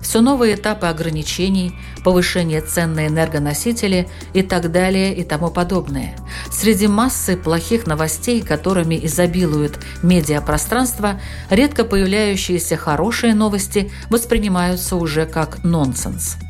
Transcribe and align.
все 0.00 0.20
новые 0.20 0.54
этапы 0.54 0.86
ограничений, 0.86 1.72
повышение 2.04 2.60
цен 2.60 2.94
на 2.94 3.06
энергоносители 3.06 4.08
и 4.32 4.42
так 4.42 4.72
далее 4.72 5.14
и 5.14 5.24
тому 5.24 5.50
подобное. 5.50 6.16
Среди 6.50 6.88
массы 6.88 7.36
плохих 7.36 7.86
новостей, 7.86 8.40
которыми 8.42 8.98
изобилует 9.06 9.78
медиапространство, 10.02 11.20
редко 11.50 11.84
появляющиеся 11.84 12.76
хорошие 12.76 13.34
новости 13.34 13.90
воспринимаются 14.08 14.96
уже 14.96 15.26
как 15.26 15.62
нонсенс– 15.64 16.36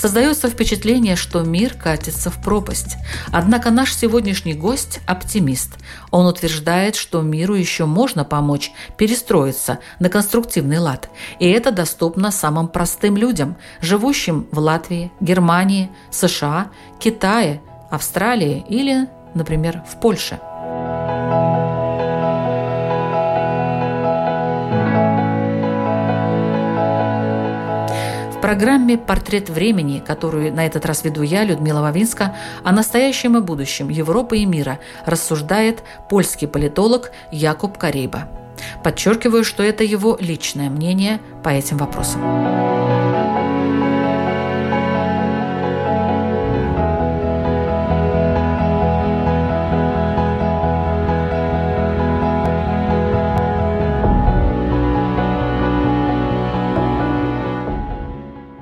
Создается 0.00 0.48
впечатление, 0.48 1.14
что 1.14 1.42
мир 1.42 1.74
катится 1.74 2.30
в 2.30 2.42
пропасть. 2.42 2.96
Однако 3.32 3.70
наш 3.70 3.94
сегодняшний 3.94 4.54
гость– 4.54 5.00
оптимист. 5.06 5.74
Он 6.10 6.24
утверждает, 6.24 6.96
что 6.96 7.20
миру 7.20 7.54
еще 7.54 7.84
можно 7.84 8.24
помочь 8.24 8.72
перестроиться 8.96 9.78
на 9.98 10.08
конструктивный 10.08 10.78
лад. 10.78 11.10
И 11.38 11.50
это 11.50 11.70
доступно 11.70 12.30
самым 12.30 12.68
простым 12.68 13.18
людям, 13.18 13.58
живущим 13.82 14.46
в 14.50 14.58
Латвии, 14.58 15.12
Германии, 15.20 15.90
США, 16.10 16.70
Китае, 16.98 17.60
Австралии 17.90 18.64
или, 18.70 19.06
например, 19.34 19.82
в 19.86 20.00
Польше– 20.00 20.40
программе 28.50 28.98
«Портрет 28.98 29.48
времени», 29.48 30.02
которую 30.04 30.52
на 30.52 30.66
этот 30.66 30.84
раз 30.84 31.04
веду 31.04 31.22
я, 31.22 31.44
Людмила 31.44 31.82
Вавинска, 31.82 32.34
о 32.64 32.72
настоящем 32.72 33.36
и 33.36 33.40
будущем 33.40 33.88
Европы 33.90 34.38
и 34.38 34.44
мира 34.44 34.80
рассуждает 35.06 35.84
польский 36.08 36.48
политолог 36.48 37.12
Якуб 37.30 37.78
Карейба. 37.78 38.26
Подчеркиваю, 38.82 39.44
что 39.44 39.62
это 39.62 39.84
его 39.84 40.18
личное 40.20 40.68
мнение 40.68 41.20
по 41.44 41.50
этим 41.50 41.76
вопросам. 41.76 43.39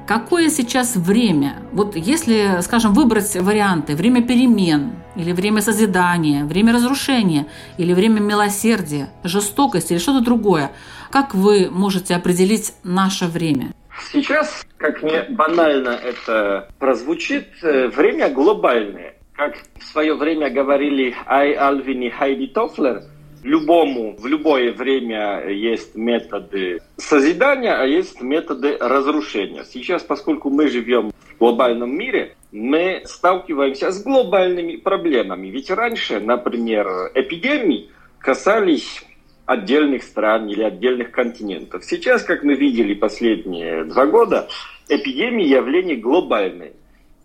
Какое 0.09 0.49
сейчас 0.49 0.97
время? 0.97 1.57
Вот 1.71 1.95
если, 1.95 2.63
скажем, 2.63 2.95
выбрать 2.95 3.37
варианты 3.37 3.95
время 3.95 4.27
перемен 4.27 4.93
или 5.15 5.33
время 5.33 5.61
созидания, 5.61 6.47
время 6.47 6.73
разрушения 6.73 7.47
или 7.77 7.93
время 7.93 8.19
милосердия, 8.21 9.11
жестокости 9.23 9.93
или 9.93 10.01
что-то 10.01 10.25
другое, 10.25 10.73
как 11.11 11.35
вы 11.35 11.69
можете 11.71 12.15
определить 12.15 12.73
наше 12.85 13.27
время? 13.27 13.75
Сейчас, 14.11 14.67
как 14.79 15.03
мне 15.03 15.25
банально 15.29 15.91
это 15.91 16.71
прозвучит, 16.79 17.49
э, 17.63 17.89
время 17.89 18.31
глобальное. 18.31 19.15
Как 19.35 19.57
в 19.79 19.85
свое 19.85 20.15
время 20.15 20.49
говорили 20.49 21.15
Ай 21.27 21.53
Альвин 21.53 22.01
и 22.01 22.09
Хайди 22.09 22.47
Тофлер– 22.47 23.03
любому 23.43 24.17
в 24.17 24.27
любое 24.27 24.73
время 24.73 25.49
есть 25.49 25.95
методы 25.95 26.81
созидания, 26.97 27.75
а 27.75 27.85
есть 27.85 28.21
методы 28.21 28.77
разрушения. 28.79 29.65
Сейчас, 29.65 30.03
поскольку 30.03 30.51
мы 30.51 30.69
живем 30.69 31.11
в 31.11 31.39
глобальном 31.39 31.97
мире, 31.97 32.37
мы 32.53 33.03
сталкиваемся 33.05 33.91
с 33.91 34.03
глобальными 34.03 34.77
проблемами. 34.77 35.49
Ведь 35.49 35.71
раньше, 35.71 36.21
например, 36.21 37.11
эпидемии 37.15 37.91
касались 38.19 39.05
отдельных 39.47 40.03
стран 40.03 40.49
или 40.49 40.63
отдельных 40.63 41.11
континентов. 41.11 41.85
Сейчас, 41.85 42.23
как 42.23 42.43
мы 42.43 42.55
видели 42.55 42.95
последние 42.95 43.85
два 43.85 44.07
года, 44.07 44.49
эпидемии 44.89 45.47
явление 45.47 45.97
глобальное. 45.97 46.73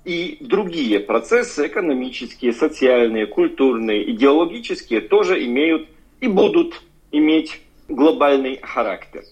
И 0.06 0.38
другие 0.42 1.00
процессы 1.00 1.68
экономические, 1.68 2.52
социальные, 2.52 3.26
культурные, 3.26 4.10
идеологические 4.12 5.00
тоже 5.00 5.46
имеют 5.46 5.88
и 6.24 6.28
будут 6.30 6.82
иметь 7.12 7.60
глобальный 7.90 8.58
характер. 8.64 9.24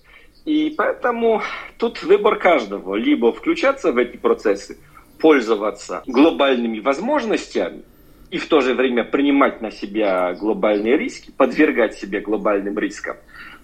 И 0.44 0.74
поэтому 0.78 1.42
тут 1.78 2.04
выбор 2.04 2.38
каждого. 2.38 2.96
Либо 2.96 3.32
включаться 3.32 3.94
в 3.94 3.98
эти 3.98 4.18
процессы, 4.18 4.78
пользоваться 5.18 6.04
глобальными 6.06 6.82
возможностями 6.82 7.84
и 8.30 8.38
в 8.38 8.46
то 8.48 8.60
же 8.60 8.74
время 8.74 9.06
принимать 9.06 9.62
на 9.62 9.72
себя 9.72 10.34
глобальные 10.34 10.98
риски, 10.98 11.32
подвергать 11.32 11.94
себя 11.98 12.20
глобальным 12.20 12.78
рискам, 12.78 13.16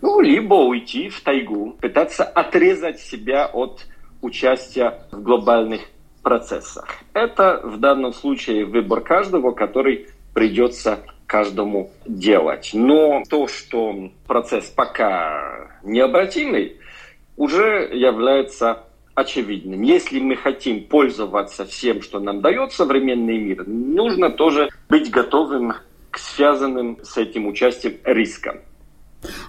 ну, 0.02 0.22
либо 0.22 0.54
уйти 0.54 1.10
в 1.10 1.20
тайгу, 1.20 1.76
пытаться 1.82 2.24
отрезать 2.24 3.02
себя 3.02 3.48
от 3.48 3.86
участия 4.22 5.02
в 5.12 5.22
глобальных 5.22 5.82
процессах. 6.24 6.88
Это 7.14 7.60
в 7.62 7.78
данном 7.78 8.14
случае 8.14 8.64
выбор 8.64 9.02
каждого, 9.02 9.52
который 9.52 10.08
придется 10.34 11.00
каждому 11.28 11.92
делать. 12.06 12.72
Но 12.74 13.22
то, 13.30 13.48
что 13.48 14.10
процесс 14.26 14.66
пока 14.68 15.70
необратимый, 15.84 16.78
уже 17.36 17.90
является 17.94 18.84
очевидным. 19.14 19.82
Если 19.82 20.20
мы 20.20 20.36
хотим 20.36 20.86
пользоваться 20.86 21.66
всем, 21.66 22.02
что 22.02 22.20
нам 22.20 22.42
дает 22.42 22.72
современный 22.72 23.38
мир, 23.38 23.68
нужно 23.68 24.32
тоже 24.32 24.70
быть 24.90 25.12
готовым 25.12 25.74
к 26.10 26.18
связанным 26.18 26.98
с 27.04 27.18
этим 27.18 27.48
участием 27.48 27.98
рискам. 28.06 28.60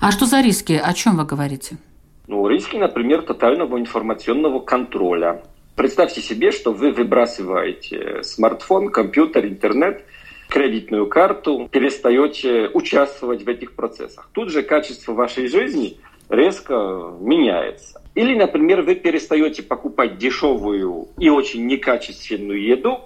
А 0.01 0.11
что 0.11 0.27
за 0.27 0.41
риски? 0.41 0.73
О 0.73 0.93
чем 0.93 1.17
вы 1.17 1.25
говорите? 1.25 1.79
Ну, 2.27 2.47
риски, 2.49 2.77
например, 2.77 3.23
тотального 3.23 3.79
информационного 3.79 4.61
контроля. 4.61 5.43
Представьте 5.77 6.21
себе, 6.21 6.51
что 6.51 6.73
вы 6.73 6.91
выбрасываете 6.91 8.23
смартфон, 8.25 8.91
компьютер, 8.91 9.47
интернет– 9.47 10.05
кредитную 10.49 11.07
карту, 11.07 11.69
перестаете 11.71 12.69
участвовать 12.73 13.43
в 13.43 13.49
этих 13.49 13.75
процессах. 13.75 14.29
Тут 14.33 14.51
же 14.51 14.63
качество 14.63 15.13
вашей 15.13 15.49
жизни 15.49 15.99
резко 16.29 17.13
меняется. 17.21 18.03
Или, 18.15 18.35
например, 18.35 18.83
вы 18.83 18.95
перестаете 18.95 19.63
покупать 19.63 20.19
дешевую 20.19 21.09
и 21.19 21.29
очень 21.29 21.67
некачественную 21.67 22.63
еду 22.63 23.01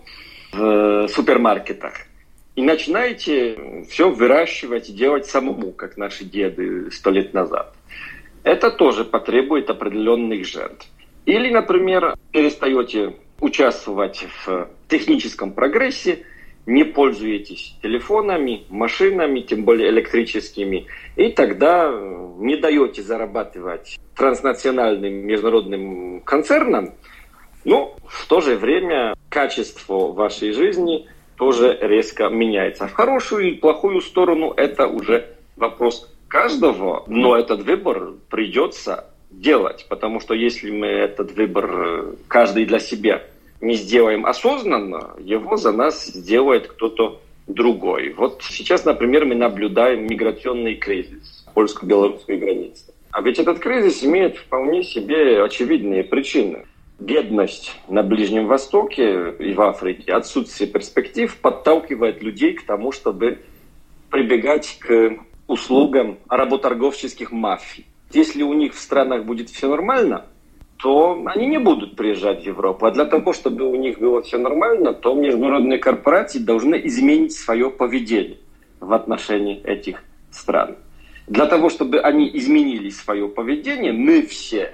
в 0.53 1.09
супермаркетах 1.09 1.93
и 2.55 2.63
начинаете 2.63 3.85
все 3.91 4.11
выращивать 4.11 4.91
и 4.91 4.93
делать 4.93 5.27
самому, 5.27 5.73
как 5.73 5.97
наши 5.97 6.25
деды 6.25 6.91
сто 6.91 7.11
лет 7.11 7.33
назад. 7.33 7.75
Это 8.45 8.71
тоже 8.71 9.05
потребует 9.05 9.71
определенных 9.71 10.47
жертв. 10.47 10.87
Или, 11.25 11.51
например, 11.51 12.17
перестаете 12.33 13.17
участвовать 13.41 14.27
в 14.45 14.69
техническом 14.89 15.53
прогрессе 15.53 16.25
не 16.67 16.85
пользуетесь 16.85 17.75
телефонами, 17.83 18.65
машинами, 18.69 19.41
тем 19.41 19.65
более 19.65 19.91
электрическими, 19.91 20.87
и 21.17 21.29
тогда 21.31 21.91
э, 21.91 22.33
не 22.39 22.57
даете 22.57 23.03
зарабатывать 23.03 23.99
транснациональным 24.17 25.13
международным 25.27 26.21
концернам, 26.21 26.95
но 27.65 27.97
в 28.07 28.27
то 28.27 28.41
же 28.41 28.57
время 28.57 29.15
качество 29.29 30.13
вашей 30.13 30.53
жизни 30.53 31.09
тоже 31.37 31.77
резко 31.81 32.29
меняется. 32.29 32.87
В 32.87 32.93
хорошую 32.93 33.49
или 33.49 33.57
плохую 33.57 34.01
сторону 34.01 34.53
это 34.57 34.87
уже 34.87 35.35
вопрос 35.57 36.13
каждого, 36.29 37.05
но 37.09 37.37
этот 37.37 37.63
выбор 37.63 38.13
придется 38.31 39.13
делать, 39.31 39.87
потому 39.89 40.21
что 40.21 40.35
если 40.35 40.71
мы 40.71 40.87
этот 40.87 41.33
выбор 41.33 41.71
э, 41.71 42.15
каждый 42.29 42.67
для 42.67 42.79
себя 42.79 43.23
не 43.63 43.75
сделаем 43.75 44.27
осознанно, 44.27 45.15
его 45.19 45.57
за 45.57 45.73
нас 45.73 46.07
сделает 46.07 46.67
кто-то 46.67 47.21
другой. 47.47 48.13
Вот 48.13 48.43
сейчас, 48.43 48.85
например, 48.85 49.25
мы 49.25 49.37
наблюдаем 49.37 50.07
миграционный 50.07 50.75
кризис 50.75 51.47
польско-белорусской 51.55 52.39
границы. 52.39 52.93
А 53.13 53.23
ведь 53.23 53.39
этот 53.39 53.61
кризис 53.61 54.03
имеет 54.05 54.37
вполне 54.37 54.83
себе 54.83 55.43
очевидные 55.43 56.03
причины. 56.03 56.67
Бедность 56.99 57.77
на 57.89 58.03
Ближнем 58.03 58.47
Востоке 58.47 59.35
и 59.39 59.53
в 59.53 59.61
Африке, 59.61 60.13
отсутствие 60.13 60.69
перспектив 60.69 61.35
подталкивает 61.37 62.23
людей 62.23 62.55
к 62.55 62.65
тому, 62.65 62.91
чтобы 62.93 63.39
прибегать 64.11 64.79
к 64.81 65.19
услугам 65.47 66.19
работорговческих 66.29 67.33
мафий. 67.33 67.87
Если 68.13 68.43
у 68.43 68.53
них 68.53 68.75
в 68.75 68.79
странах 68.79 69.25
будет 69.25 69.51
все 69.51 69.69
нормально, 69.69 70.27
то 70.83 71.23
они 71.27 71.47
не 71.47 71.59
будут 71.59 71.95
приезжать 71.95 72.43
в 72.43 72.47
Европу. 72.47 72.87
А 72.87 72.91
для 72.91 73.05
того, 73.05 73.33
чтобы 73.33 73.71
у 73.71 73.77
них 73.77 74.01
было 74.01 74.21
все 74.21 74.37
нормально, 74.37 74.93
то 74.93 75.15
международные 75.15 75.79
корпорации 75.79 76.41
должны 76.41 76.75
изменить 76.85 77.33
свое 77.35 77.71
поведение 77.71 78.39
в 78.81 78.93
отношении 78.93 79.63
этих 79.63 80.03
стран. 80.33 80.75
Для 81.29 81.47
того, 81.47 81.71
чтобы 81.71 82.01
они 82.01 82.29
изменили 82.35 82.89
свое 82.89 83.29
поведение, 83.29 83.93
мы 83.93 84.23
все 84.23 84.73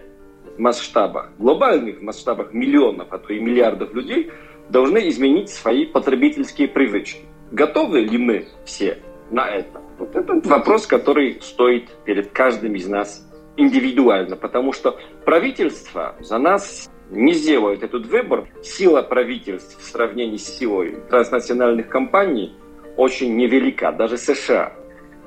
в 0.56 0.58
масштабах, 0.58 1.30
глобальных 1.38 2.00
масштабах 2.00 2.54
миллионов, 2.54 3.08
а 3.10 3.18
то 3.18 3.34
и 3.34 3.38
миллиардов 3.38 3.92
людей, 3.92 4.30
должны 4.70 5.10
изменить 5.10 5.50
свои 5.50 5.84
потребительские 5.84 6.68
привычки. 6.68 7.20
Готовы 7.52 8.00
ли 8.00 8.16
мы 8.16 8.46
все 8.64 8.96
на 9.30 9.46
это? 9.46 9.82
Вот 9.98 10.16
это 10.16 10.40
вопрос, 10.48 10.86
который 10.86 11.38
стоит 11.42 11.90
перед 12.06 12.30
каждым 12.30 12.76
из 12.76 12.88
нас 12.88 13.27
индивидуально, 13.58 14.36
потому 14.36 14.72
что 14.72 14.98
правительство 15.24 16.14
за 16.20 16.38
нас 16.38 16.88
не 17.10 17.34
сделает 17.34 17.82
этот 17.82 18.06
выбор. 18.06 18.48
Сила 18.62 19.02
правительств 19.02 19.78
в 19.78 19.84
сравнении 19.84 20.36
с 20.36 20.58
силой 20.58 20.96
транснациональных 21.10 21.88
компаний 21.88 22.54
очень 22.96 23.36
невелика. 23.36 23.92
Даже 23.92 24.16
США 24.16 24.72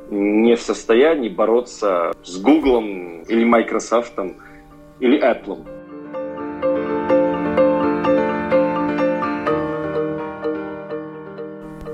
не 0.10 0.56
в 0.56 0.62
состоянии 0.62 1.30
бороться 1.30 2.12
с 2.24 2.42
Google 2.42 2.82
или 3.28 3.44
Microsoft 3.44 4.14
или 5.00 5.20
Apple. 5.22 5.66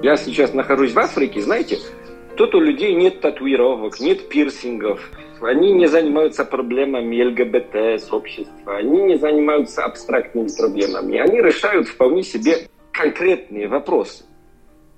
Я 0.03 0.15
сейчас 0.15 0.53
нахожусь 0.53 0.93
в 0.93 0.99
Африке, 0.99 1.41
знаете, 1.41 1.79
тут 2.37 2.55
у 2.55 2.59
людей 2.59 2.93
нет 2.93 3.19
татуировок, 3.19 3.99
нет 3.99 4.29
пирсингов, 4.29 5.01
они 5.41 5.73
не 5.73 5.87
занимаются 5.87 6.45
проблемами 6.45 7.23
ЛГБТ-сообщества, 7.23 8.77
они 8.77 9.03
не 9.03 9.17
занимаются 9.17 9.83
абстрактными 9.83 10.49
проблемами, 10.57 11.17
они 11.17 11.41
решают 11.41 11.87
вполне 11.87 12.23
себе 12.23 12.67
конкретные 12.91 13.67
вопросы. 13.67 14.25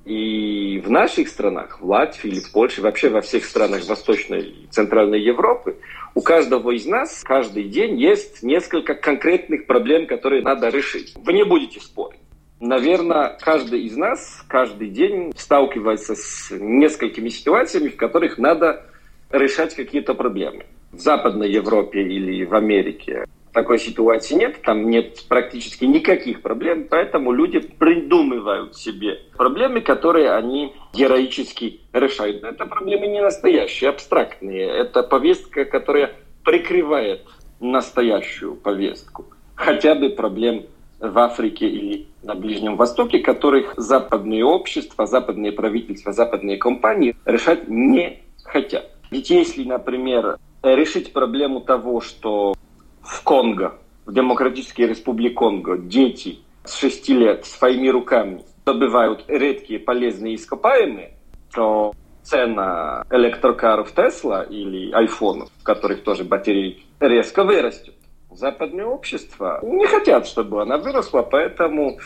И 0.06 0.82
в 0.84 0.90
наших 0.90 1.28
странах, 1.28 1.82
в 1.82 1.86
Латвии 1.86 2.32
или 2.32 2.40
в 2.40 2.52
Польше, 2.52 2.82
вообще 2.82 3.10
во 3.10 3.22
всех 3.22 3.46
странах 3.46 3.88
Восточной 3.88 4.42
и 4.42 4.68
Центральной 4.72 5.22
Европы, 5.22 5.78
у 6.16 6.22
каждого 6.22 6.72
из 6.72 6.86
нас 6.86 7.22
каждый 7.24 7.66
день 7.66 8.00
есть 8.00 8.42
несколько 8.42 8.96
конкретных 8.96 9.68
проблем, 9.68 10.08
которые 10.08 10.42
надо 10.42 10.70
решить. 10.70 11.14
Вы 11.16 11.34
не 11.34 11.44
будете 11.44 11.80
спорить. 11.80 12.20
Наверное, 12.60 13.38
каждый 13.40 13.84
из 13.84 13.96
нас 13.96 14.44
каждый 14.48 14.90
день 14.90 15.32
сталкивается 15.38 16.16
с 16.16 16.52
несколькими 16.52 17.30
ситуациями, 17.30 17.90
в 17.90 17.96
которых 17.96 18.38
надо 18.38 18.89
решать 19.32 19.76
какие-то 19.76 20.14
проблемы. 20.14 20.66
В 20.92 21.00
Западной 21.00 21.52
Европе 21.52 22.02
или 22.02 22.44
в 22.46 22.56
Америке 22.56 23.26
такой 23.54 23.80
ситуации 23.80 24.36
нет, 24.36 24.62
там 24.62 24.90
нет 24.90 25.24
практически 25.28 25.86
никаких 25.86 26.42
проблем, 26.42 26.88
поэтому 26.90 27.32
люди 27.32 27.60
придумывают 27.60 28.76
себе 28.76 29.20
проблемы, 29.38 29.82
которые 29.82 30.32
они 30.32 30.74
героически 30.94 31.82
решают. 31.94 32.44
Это 32.44 32.66
проблемы 32.66 33.08
не 33.08 33.22
настоящие, 33.22 33.90
абстрактные. 33.90 34.68
Это 34.68 35.04
повестка, 35.04 35.66
которая 35.66 36.14
прикрывает 36.44 37.26
настоящую 37.60 38.56
повестку. 38.56 39.26
Хотя 39.56 39.96
бы 39.96 40.10
проблем 40.10 40.66
в 41.00 41.18
Африке 41.18 41.68
или 41.68 42.08
на 42.24 42.36
Ближнем 42.36 42.76
Востоке, 42.76 43.20
которых 43.20 43.74
западные 43.78 44.44
общества, 44.46 45.06
западные 45.06 45.52
правительства, 45.52 46.14
западные 46.14 46.58
компании 46.58 47.16
решать 47.26 47.68
не 47.68 48.22
хотят. 48.44 48.90
Ведь 49.12 49.30
если, 49.30 49.64
например, 49.64 50.38
решить 50.64 51.14
проблему 51.14 51.62
того, 51.62 52.02
что 52.02 52.56
в 53.02 53.24
Конго, 53.24 53.76
в 54.06 54.14
Демократической 54.14 54.84
Республике 54.84 55.36
Конго, 55.36 55.78
дети 55.78 56.40
с 56.64 56.78
6 56.78 57.10
лет 57.10 57.46
своими 57.46 57.88
руками 57.90 58.44
добывают 58.66 59.26
редкие 59.28 59.80
полезные 59.80 60.36
ископаемые, 60.36 61.14
то 61.54 61.94
цена 62.22 63.04
электрокаров 63.10 63.92
Тесла 63.94 64.44
или 64.44 64.92
айфонов, 64.92 65.50
в 65.60 65.64
которых 65.64 66.04
тоже 66.04 66.24
батареи, 66.24 66.84
резко 67.00 67.44
вырастет. 67.44 67.96
Западное 68.32 68.86
общество 68.86 69.60
не 69.64 69.88
хотят, 69.88 70.28
чтобы 70.28 70.62
она 70.62 70.78
выросла, 70.78 71.24
поэтому 71.24 71.98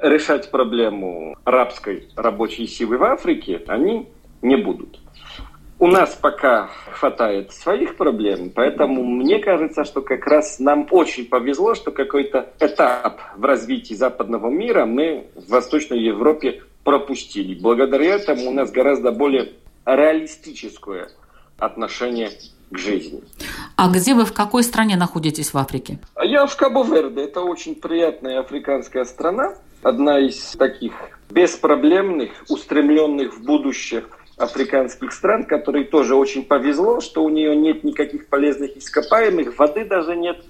решать 0.00 0.50
проблему 0.50 1.36
арабской 1.44 2.08
рабочей 2.16 2.66
силы 2.66 2.96
в 2.96 3.04
Африке 3.04 3.62
они 3.66 4.08
не 4.40 4.56
будут. 4.56 4.98
У 5.82 5.86
нас 5.86 6.14
пока 6.14 6.68
хватает 6.92 7.52
своих 7.52 7.96
проблем, 7.96 8.52
поэтому 8.54 9.02
мне 9.02 9.38
кажется, 9.38 9.84
что 9.84 10.02
как 10.02 10.26
раз 10.26 10.58
нам 10.58 10.86
очень 10.90 11.24
повезло, 11.24 11.74
что 11.74 11.90
какой-то 11.90 12.52
этап 12.60 13.18
в 13.34 13.42
развитии 13.42 13.94
западного 13.94 14.50
мира 14.50 14.84
мы 14.84 15.28
в 15.34 15.48
Восточной 15.48 15.98
Европе 16.00 16.62
пропустили. 16.84 17.58
Благодаря 17.58 18.16
этому 18.16 18.50
у 18.50 18.52
нас 18.52 18.70
гораздо 18.70 19.10
более 19.10 19.52
реалистическое 19.86 21.08
отношение 21.58 22.28
к 22.70 22.76
жизни. 22.76 23.22
А 23.76 23.90
где 23.90 24.12
вы, 24.12 24.26
в 24.26 24.34
какой 24.34 24.62
стране 24.64 24.96
находитесь 24.96 25.54
в 25.54 25.56
Африке? 25.56 25.98
Я 26.22 26.44
в 26.44 26.54
Кабо-Верде. 26.58 27.22
Это 27.22 27.40
очень 27.40 27.74
приятная 27.74 28.40
африканская 28.40 29.04
страна. 29.04 29.54
Одна 29.82 30.20
из 30.20 30.52
таких 30.58 30.92
беспроблемных, 31.30 32.32
устремленных 32.50 33.32
в 33.32 33.42
будущее 33.42 34.04
африканских 34.40 35.12
стран, 35.12 35.44
которой 35.44 35.84
тоже 35.84 36.14
очень 36.14 36.44
повезло, 36.44 37.00
что 37.00 37.22
у 37.22 37.28
нее 37.28 37.54
нет 37.54 37.84
никаких 37.84 38.28
полезных 38.28 38.76
ископаемых, 38.76 39.58
воды 39.58 39.84
даже 39.84 40.16
нет. 40.16 40.42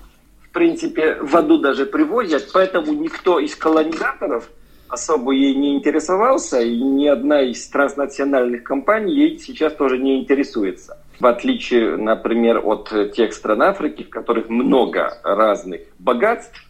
В 0.43 0.53
принципе, 0.53 1.17
воду 1.21 1.59
даже 1.59 1.87
привозят, 1.87 2.51
поэтому 2.53 2.93
никто 2.93 3.39
из 3.39 3.55
колонизаторов 3.55 4.49
особо 4.89 5.33
ей 5.33 5.55
не 5.55 5.77
интересовался, 5.77 6.61
и 6.61 6.81
ни 6.81 7.07
одна 7.07 7.43
из 7.43 7.69
транснациональных 7.69 8.65
компаний 8.65 9.15
ей 9.15 9.39
сейчас 9.39 9.75
тоже 9.75 9.99
не 9.99 10.21
интересуется. 10.21 10.99
В 11.21 11.27
отличие, 11.27 11.97
например, 11.97 12.61
от 12.65 12.91
тех 13.15 13.33
стран 13.33 13.63
Африки, 13.63 14.03
в 14.03 14.11
которых 14.11 14.49
много 14.49 15.19
разных 15.23 15.83
богатств, 15.99 16.70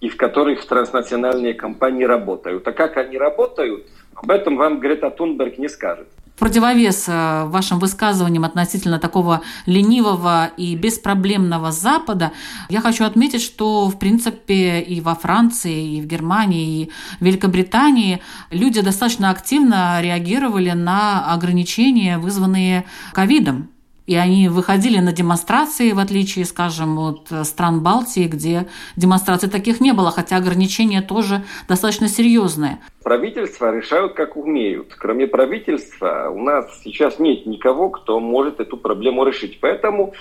и 0.00 0.08
в 0.08 0.16
которых 0.16 0.64
транснациональные 0.66 1.54
компании 1.54 2.04
работают. 2.04 2.66
А 2.66 2.72
как 2.72 2.96
они 2.96 3.18
работают, 3.18 3.86
об 4.14 4.30
этом 4.30 4.56
вам 4.56 4.80
Грета 4.80 5.10
Тунберг 5.10 5.58
не 5.58 5.68
скажет 5.68 6.08
противовес 6.38 7.08
э, 7.08 7.44
вашим 7.46 7.78
высказываниям 7.78 8.44
относительно 8.44 8.98
такого 8.98 9.42
ленивого 9.66 10.50
и 10.56 10.76
беспроблемного 10.76 11.72
Запада, 11.72 12.32
я 12.68 12.80
хочу 12.80 13.04
отметить, 13.04 13.42
что, 13.42 13.88
в 13.88 13.98
принципе, 13.98 14.80
и 14.80 15.00
во 15.00 15.14
Франции, 15.14 15.96
и 15.96 16.00
в 16.00 16.06
Германии, 16.06 16.82
и 16.82 16.90
в 17.20 17.24
Великобритании 17.24 18.20
люди 18.50 18.80
достаточно 18.80 19.30
активно 19.30 20.00
реагировали 20.00 20.70
на 20.70 21.32
ограничения, 21.32 22.18
вызванные 22.18 22.84
ковидом. 23.12 23.70
И 24.08 24.16
они 24.16 24.48
выходили 24.48 25.00
на 25.00 25.12
демонстрации, 25.12 25.92
в 25.92 25.98
отличие, 25.98 26.46
скажем, 26.46 26.98
от 26.98 27.28
стран 27.46 27.82
Балтии, 27.82 28.26
где 28.26 28.66
демонстраций 28.96 29.50
таких 29.50 29.82
не 29.82 29.92
было, 29.92 30.10
хотя 30.10 30.38
ограничения 30.38 31.02
тоже 31.02 31.44
достаточно 31.68 32.08
серьезные. 32.08 32.78
Правительства 33.02 33.70
решают, 33.70 34.14
как 34.14 34.38
умеют. 34.38 34.94
Кроме 34.96 35.26
правительства 35.26 36.30
у 36.30 36.40
нас 36.40 36.80
сейчас 36.82 37.18
нет 37.18 37.44
никого, 37.44 37.90
кто 37.90 38.18
может 38.18 38.60
эту 38.60 38.78
проблему 38.78 39.26
решить. 39.26 39.58
Поэтому 39.60 40.14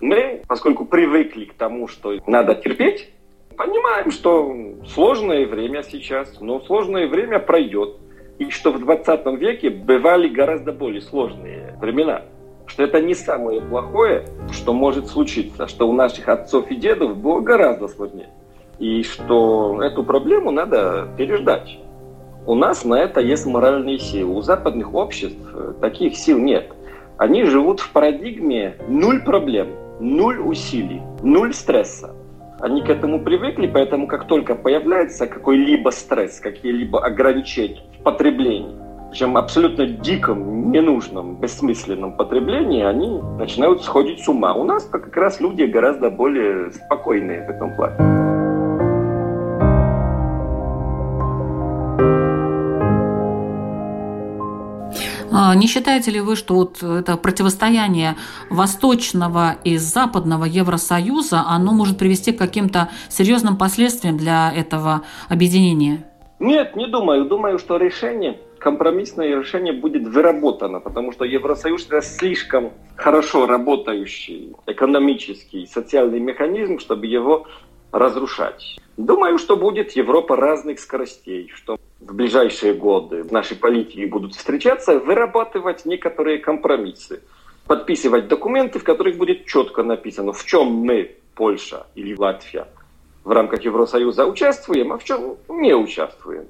мы, 0.00 0.40
поскольку 0.48 0.86
привыкли 0.86 1.44
к 1.44 1.52
тому, 1.52 1.86
что 1.86 2.14
надо 2.26 2.54
терпеть, 2.54 3.10
понимаем, 3.58 4.10
что 4.10 4.56
сложное 4.88 5.46
время 5.46 5.82
сейчас, 5.82 6.40
но 6.40 6.60
сложное 6.60 7.08
время 7.08 7.40
пройдет. 7.40 7.98
И 8.38 8.48
что 8.48 8.72
в 8.72 8.80
20 8.80 9.26
веке 9.38 9.68
бывали 9.68 10.28
гораздо 10.28 10.72
более 10.72 11.02
сложные 11.02 11.76
времена 11.78 12.22
что 12.66 12.82
это 12.82 13.00
не 13.00 13.14
самое 13.14 13.60
плохое, 13.60 14.24
что 14.52 14.72
может 14.72 15.08
случиться, 15.08 15.66
что 15.66 15.88
у 15.88 15.92
наших 15.92 16.28
отцов 16.28 16.70
и 16.70 16.76
дедов 16.76 17.16
было 17.16 17.40
гораздо 17.40 17.88
сложнее. 17.88 18.30
И 18.78 19.02
что 19.02 19.80
эту 19.82 20.02
проблему 20.02 20.50
надо 20.50 21.08
переждать. 21.16 21.78
У 22.46 22.54
нас 22.54 22.84
на 22.84 22.96
это 22.96 23.20
есть 23.20 23.46
моральные 23.46 23.98
силы. 23.98 24.34
У 24.34 24.42
западных 24.42 24.92
обществ 24.92 25.40
э, 25.54 25.72
таких 25.80 26.16
сил 26.16 26.38
нет. 26.38 26.72
Они 27.16 27.44
живут 27.44 27.80
в 27.80 27.90
парадигме 27.92 28.76
нуль 28.88 29.22
проблем, 29.22 29.68
нуль 30.00 30.40
усилий, 30.40 31.00
нуль 31.22 31.54
стресса. 31.54 32.14
Они 32.60 32.82
к 32.82 32.90
этому 32.90 33.20
привыкли, 33.20 33.66
поэтому 33.66 34.06
как 34.06 34.26
только 34.26 34.54
появляется 34.54 35.26
какой-либо 35.26 35.90
стресс, 35.90 36.40
какие-либо 36.40 37.04
ограничения 37.04 37.82
в 37.98 38.02
потреблении, 38.02 38.76
чем 39.14 39.36
абсолютно 39.36 39.86
диком, 39.86 40.70
ненужном, 40.72 41.36
бессмысленном 41.36 42.16
потреблении, 42.16 42.82
они 42.82 43.20
начинают 43.38 43.82
сходить 43.82 44.22
с 44.22 44.28
ума. 44.28 44.54
У 44.54 44.64
нас 44.64 44.84
как 44.84 45.16
раз 45.16 45.40
люди 45.40 45.62
гораздо 45.62 46.10
более 46.10 46.72
спокойные 46.72 47.46
в 47.46 47.50
этом 47.50 47.74
плане. 47.76 47.96
А 55.36 55.54
не 55.56 55.66
считаете 55.66 56.12
ли 56.12 56.20
вы, 56.20 56.36
что 56.36 56.54
вот 56.54 56.82
это 56.82 57.16
противостояние 57.16 58.16
восточного 58.50 59.56
и 59.64 59.76
западного 59.78 60.44
Евросоюза, 60.44 61.44
оно 61.46 61.72
может 61.72 61.98
привести 61.98 62.32
к 62.32 62.38
каким-то 62.38 62.88
серьезным 63.08 63.56
последствиям 63.56 64.16
для 64.16 64.52
этого 64.52 65.02
объединения? 65.28 66.04
Нет, 66.38 66.76
не 66.76 66.86
думаю. 66.86 67.24
Думаю, 67.24 67.58
что 67.58 67.76
решение, 67.76 68.38
компромиссное 68.64 69.40
решение 69.40 69.74
будет 69.74 70.08
выработано, 70.08 70.80
потому 70.80 71.12
что 71.12 71.26
Евросоюз 71.26 71.86
это 71.86 72.00
слишком 72.00 72.72
хорошо 72.96 73.46
работающий 73.46 74.54
экономический, 74.66 75.66
социальный 75.66 76.18
механизм, 76.18 76.78
чтобы 76.78 77.04
его 77.04 77.46
разрушать. 77.92 78.78
Думаю, 78.96 79.36
что 79.36 79.58
будет 79.58 79.92
Европа 79.92 80.36
разных 80.36 80.80
скоростей, 80.80 81.50
что 81.54 81.76
в 82.00 82.14
ближайшие 82.14 82.72
годы 82.72 83.24
наши 83.30 83.54
политики 83.54 84.06
будут 84.06 84.34
встречаться, 84.34 84.98
вырабатывать 84.98 85.84
некоторые 85.84 86.38
компромиссы, 86.38 87.20
подписывать 87.66 88.28
документы, 88.28 88.78
в 88.78 88.84
которых 88.84 89.18
будет 89.18 89.44
четко 89.44 89.82
написано, 89.82 90.32
в 90.32 90.42
чем 90.46 90.68
мы, 90.68 91.16
Польша 91.34 91.86
или 91.94 92.14
Латвия, 92.16 92.66
в 93.24 93.30
рамках 93.30 93.62
Евросоюза 93.62 94.24
участвуем, 94.24 94.94
а 94.94 94.96
в 94.96 95.04
чем 95.04 95.36
не 95.48 95.74
участвуем. 95.74 96.46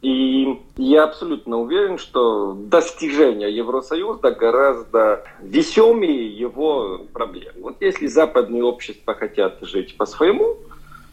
И 0.00 0.60
я 0.76 1.04
абсолютно 1.04 1.58
уверен, 1.58 1.98
что 1.98 2.52
достижение 2.54 3.54
Евросоюза 3.54 4.30
гораздо 4.30 5.24
весомее 5.42 6.28
его 6.28 7.00
проблем. 7.12 7.54
Вот 7.60 7.76
если 7.80 8.06
западные 8.06 8.62
общества 8.62 9.14
хотят 9.14 9.58
жить 9.62 9.96
по-своему, 9.96 10.56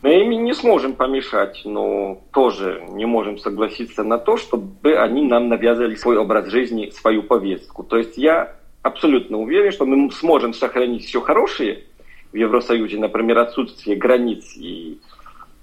мы 0.03 0.21
им 0.21 0.43
не 0.43 0.53
сможем 0.53 0.93
помешать, 0.93 1.63
но 1.65 2.21
тоже 2.31 2.83
не 2.89 3.05
можем 3.05 3.39
согласиться 3.39 4.03
на 4.03 4.19
то, 4.19 4.37
чтобы 4.37 4.95
они 4.97 5.23
нам 5.23 5.49
навязали 5.49 5.95
свой 5.95 6.17
образ 6.17 6.49
жизни, 6.49 6.91
свою 6.91 7.23
повестку. 7.23 7.81
То 7.81 7.97
есть 7.97 8.15
я 8.17 8.55
абсолютно 8.83 9.39
уверен, 9.39 9.71
что 9.71 9.87
мы 9.87 10.11
сможем 10.11 10.53
сохранить 10.53 11.05
все 11.05 11.21
хорошее 11.21 11.85
в 12.31 12.35
Евросоюзе, 12.35 12.99
например, 12.99 13.39
отсутствие 13.39 13.95
границ 13.95 14.55
и 14.55 14.99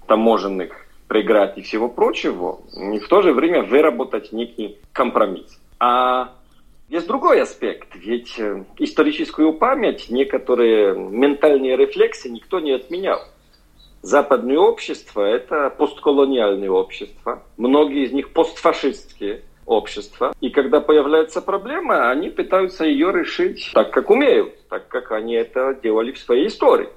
таможенных 0.09 0.73
преград 1.13 1.59
и 1.59 1.61
всего 1.61 1.91
прочего, 1.91 2.63
и 2.75 2.99
в 2.99 3.07
то 3.07 3.21
же 3.21 3.35
время 3.35 3.63
выработать 3.63 4.33
некий 4.33 4.79
компромисс. 4.95 5.61
А 5.79 6.33
есть 6.89 7.07
другой 7.07 7.43
аспект, 7.43 7.89
ведь 7.95 8.39
э, 8.39 8.65
историческую 8.79 9.53
память, 9.53 10.07
некоторые 10.09 10.95
ментальные 10.95 11.77
рефлексы 11.77 12.31
никто 12.31 12.61
не 12.61 12.73
отменял. 12.73 13.21
Западное 14.01 14.57
общество– 14.57 15.21
это 15.21 15.69
постколониальное 15.69 16.71
общество. 16.71 17.43
Многие 17.59 18.07
из 18.07 18.13
них 18.13 18.33
постфашистские 18.33 19.43
общества. 19.67 20.33
И 20.41 20.49
когда 20.49 20.81
появляется 20.81 21.43
проблема, 21.43 22.11
они 22.11 22.31
пытаются 22.31 22.87
ее 22.87 23.13
решить 23.13 23.71
так, 23.75 23.91
как 23.91 24.09
умеют, 24.09 24.67
так, 24.71 24.89
как 24.89 25.13
они 25.13 25.35
это 25.35 25.79
делали 25.83 26.13
в 26.13 26.19
своей 26.19 26.47
истории. 26.47 26.89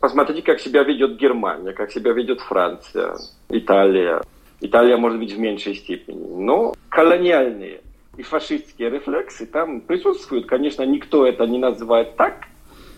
Посмотрите, 0.00 0.40
как 0.40 0.60
себя 0.60 0.82
ведет 0.82 1.18
Германия, 1.18 1.72
как 1.72 1.92
себя 1.92 2.12
ведет 2.12 2.40
Франция, 2.40 3.16
Италия. 3.50 4.22
Италия, 4.62 4.96
может 4.96 5.18
быть, 5.18 5.32
в 5.34 5.38
меньшей 5.38 5.74
степени. 5.74 6.42
Но 6.42 6.74
колониальные 6.88 7.82
и 8.16 8.22
фашистские 8.22 8.88
рефлексы 8.88 9.44
там 9.44 9.82
присутствуют. 9.82 10.46
Конечно, 10.46 10.82
никто 10.84 11.26
это 11.26 11.46
не 11.46 11.58
называет 11.58 12.16
так, 12.16 12.46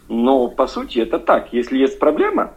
но 0.09 0.47
по 0.49 0.69
сути 0.69 1.01
это 1.01 1.19
так. 1.19 1.53
Если 1.53 1.77
есть 1.77 1.99
проблема, 1.99 2.55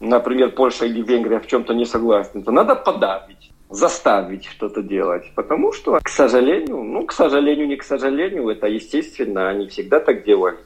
например, 0.00 0.50
Польша 0.50 0.86
или 0.86 1.02
Венгрия 1.02 1.38
в 1.38 1.46
чем-то 1.46 1.74
не 1.74 1.84
согласны, 1.84 2.42
то 2.42 2.50
надо 2.50 2.74
подавить, 2.74 3.52
заставить 3.70 4.46
что-то 4.46 4.82
делать. 4.82 5.30
Потому 5.36 5.72
что, 5.72 6.00
к 6.02 6.08
сожалению, 6.08 6.82
ну, 6.82 7.06
к 7.06 7.12
сожалению, 7.12 7.68
не 7.68 7.76
к 7.76 7.84
сожалению, 7.84 8.48
это 8.48 8.66
естественно, 8.66 9.48
они 9.48 9.68
всегда 9.68 10.00
так 10.00 10.24
делали. 10.24 10.58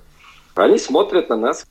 Они 0.54 0.78
смотрят 0.78 1.28
на 1.28 1.36
нас 1.36 1.66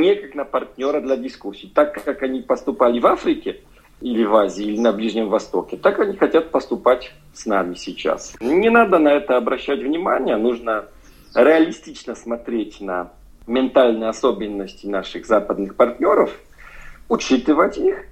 не 0.00 0.14
как 0.14 0.34
на 0.34 0.44
партнера 0.44 1.00
для 1.00 1.16
дискуссий. 1.16 1.70
Так 1.74 2.02
как 2.04 2.22
они 2.22 2.40
поступали 2.40 2.98
в 2.98 3.06
Африке, 3.06 3.60
или 4.00 4.24
в 4.24 4.34
Азии, 4.34 4.64
или 4.64 4.80
на 4.80 4.92
Ближнем 4.92 5.28
Востоке. 5.28 5.76
Так 5.76 6.00
они 6.00 6.16
хотят 6.16 6.50
поступать 6.50 7.12
с 7.34 7.46
нами 7.46 7.74
сейчас. 7.74 8.34
Не 8.40 8.70
надо 8.70 8.98
на 8.98 9.08
это 9.08 9.36
обращать 9.36 9.80
внимание, 9.80 10.36
нужно 10.36 10.86
реалистично 11.34 12.14
смотреть 12.14 12.80
на 12.80 13.12
ментальные 13.46 14.08
особенности 14.08 14.86
наших 14.86 15.26
западных 15.26 15.76
партнеров– 15.76 16.36
учитывать 17.12 17.76
их 17.76 18.06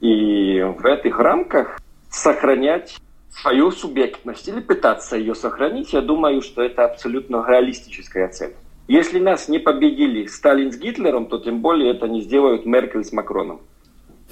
и 0.00 0.62
в 0.62 0.86
этих 0.86 1.18
рамках 1.18 1.78
сохранять 2.10 2.96
свою 3.30 3.70
субъектность 3.70 4.48
или 4.48 4.60
пытаться 4.60 5.16
ее 5.16 5.34
сохранить, 5.34 5.92
я 5.92 6.00
думаю, 6.00 6.40
что 6.40 6.62
это 6.62 6.86
абсолютно 6.86 7.44
реалистическая 7.46 8.28
цель. 8.28 8.54
Если 8.88 9.18
нас 9.18 9.48
не 9.48 9.58
победили 9.58 10.26
Сталин 10.26 10.72
с 10.72 10.76
Гитлером, 10.76 11.26
то 11.26 11.38
тем 11.38 11.60
более 11.60 11.90
это 11.90 12.06
не 12.06 12.22
сделают 12.22 12.66
Меркель 12.66 13.04
с 13.04 13.12
Макроном. 13.12 13.60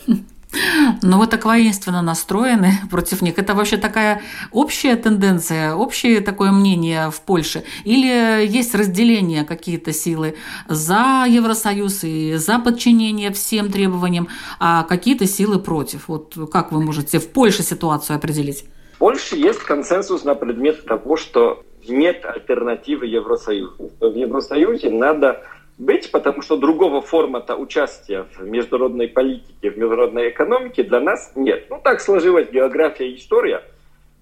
Но 1.03 1.19
вы 1.19 1.27
так 1.27 1.45
воинственно 1.45 2.03
настроены 2.03 2.73
против 2.91 3.23
них. 3.23 3.39
Это 3.39 3.55
вообще 3.55 3.77
такая 3.77 4.23
общая 4.53 4.97
тенденция, 4.97 5.75
общее 5.75 6.21
такое 6.21 6.53
мнение 6.53 7.11
в 7.11 7.21
Польше? 7.21 7.65
Или 7.85 8.47
есть 8.47 8.75
разделение 8.75 9.45
какие-то 9.45 9.93
силы 9.93 10.37
за 10.69 11.25
Евросоюз 11.29 12.05
и 12.05 12.35
за 12.35 12.61
подчинение 12.61 13.33
всем 13.33 13.73
требованиям, 13.73 14.29
а 14.61 14.85
какие-то 14.85 15.27
силы 15.27 15.59
против? 15.59 16.09
Вот 16.09 16.37
как 16.53 16.71
вы 16.71 16.81
можете 16.81 17.19
в 17.19 17.29
Польше 17.29 17.63
ситуацию 17.63 18.17
определить? 18.17 18.65
В 18.95 18.99
Польше 18.99 19.37
есть 19.37 19.61
консенсус 19.61 20.23
на 20.25 20.35
предмет 20.37 20.85
того, 20.85 21.17
что 21.17 21.65
нет 21.89 22.25
альтернативы 22.25 23.07
Евросоюзу. 23.07 23.91
В 24.01 24.15
Евросоюзе 24.15 24.91
надо 24.91 25.43
быть, 25.79 26.11
потому 26.11 26.43
что 26.43 26.57
другого 26.57 27.01
формата 27.01 27.57
участия 27.57 28.27
в 28.37 28.47
международной 28.47 29.09
политике, 29.09 29.71
в 29.71 29.77
международной 29.77 30.31
экономике 30.31 30.83
для 30.83 31.01
нас 31.01 31.33
нет. 31.35 31.67
Ну, 31.71 31.81
так 31.83 32.01
сложилась 32.01 32.51
география 32.51 33.11
и 33.11 33.17
история, 33.17 33.63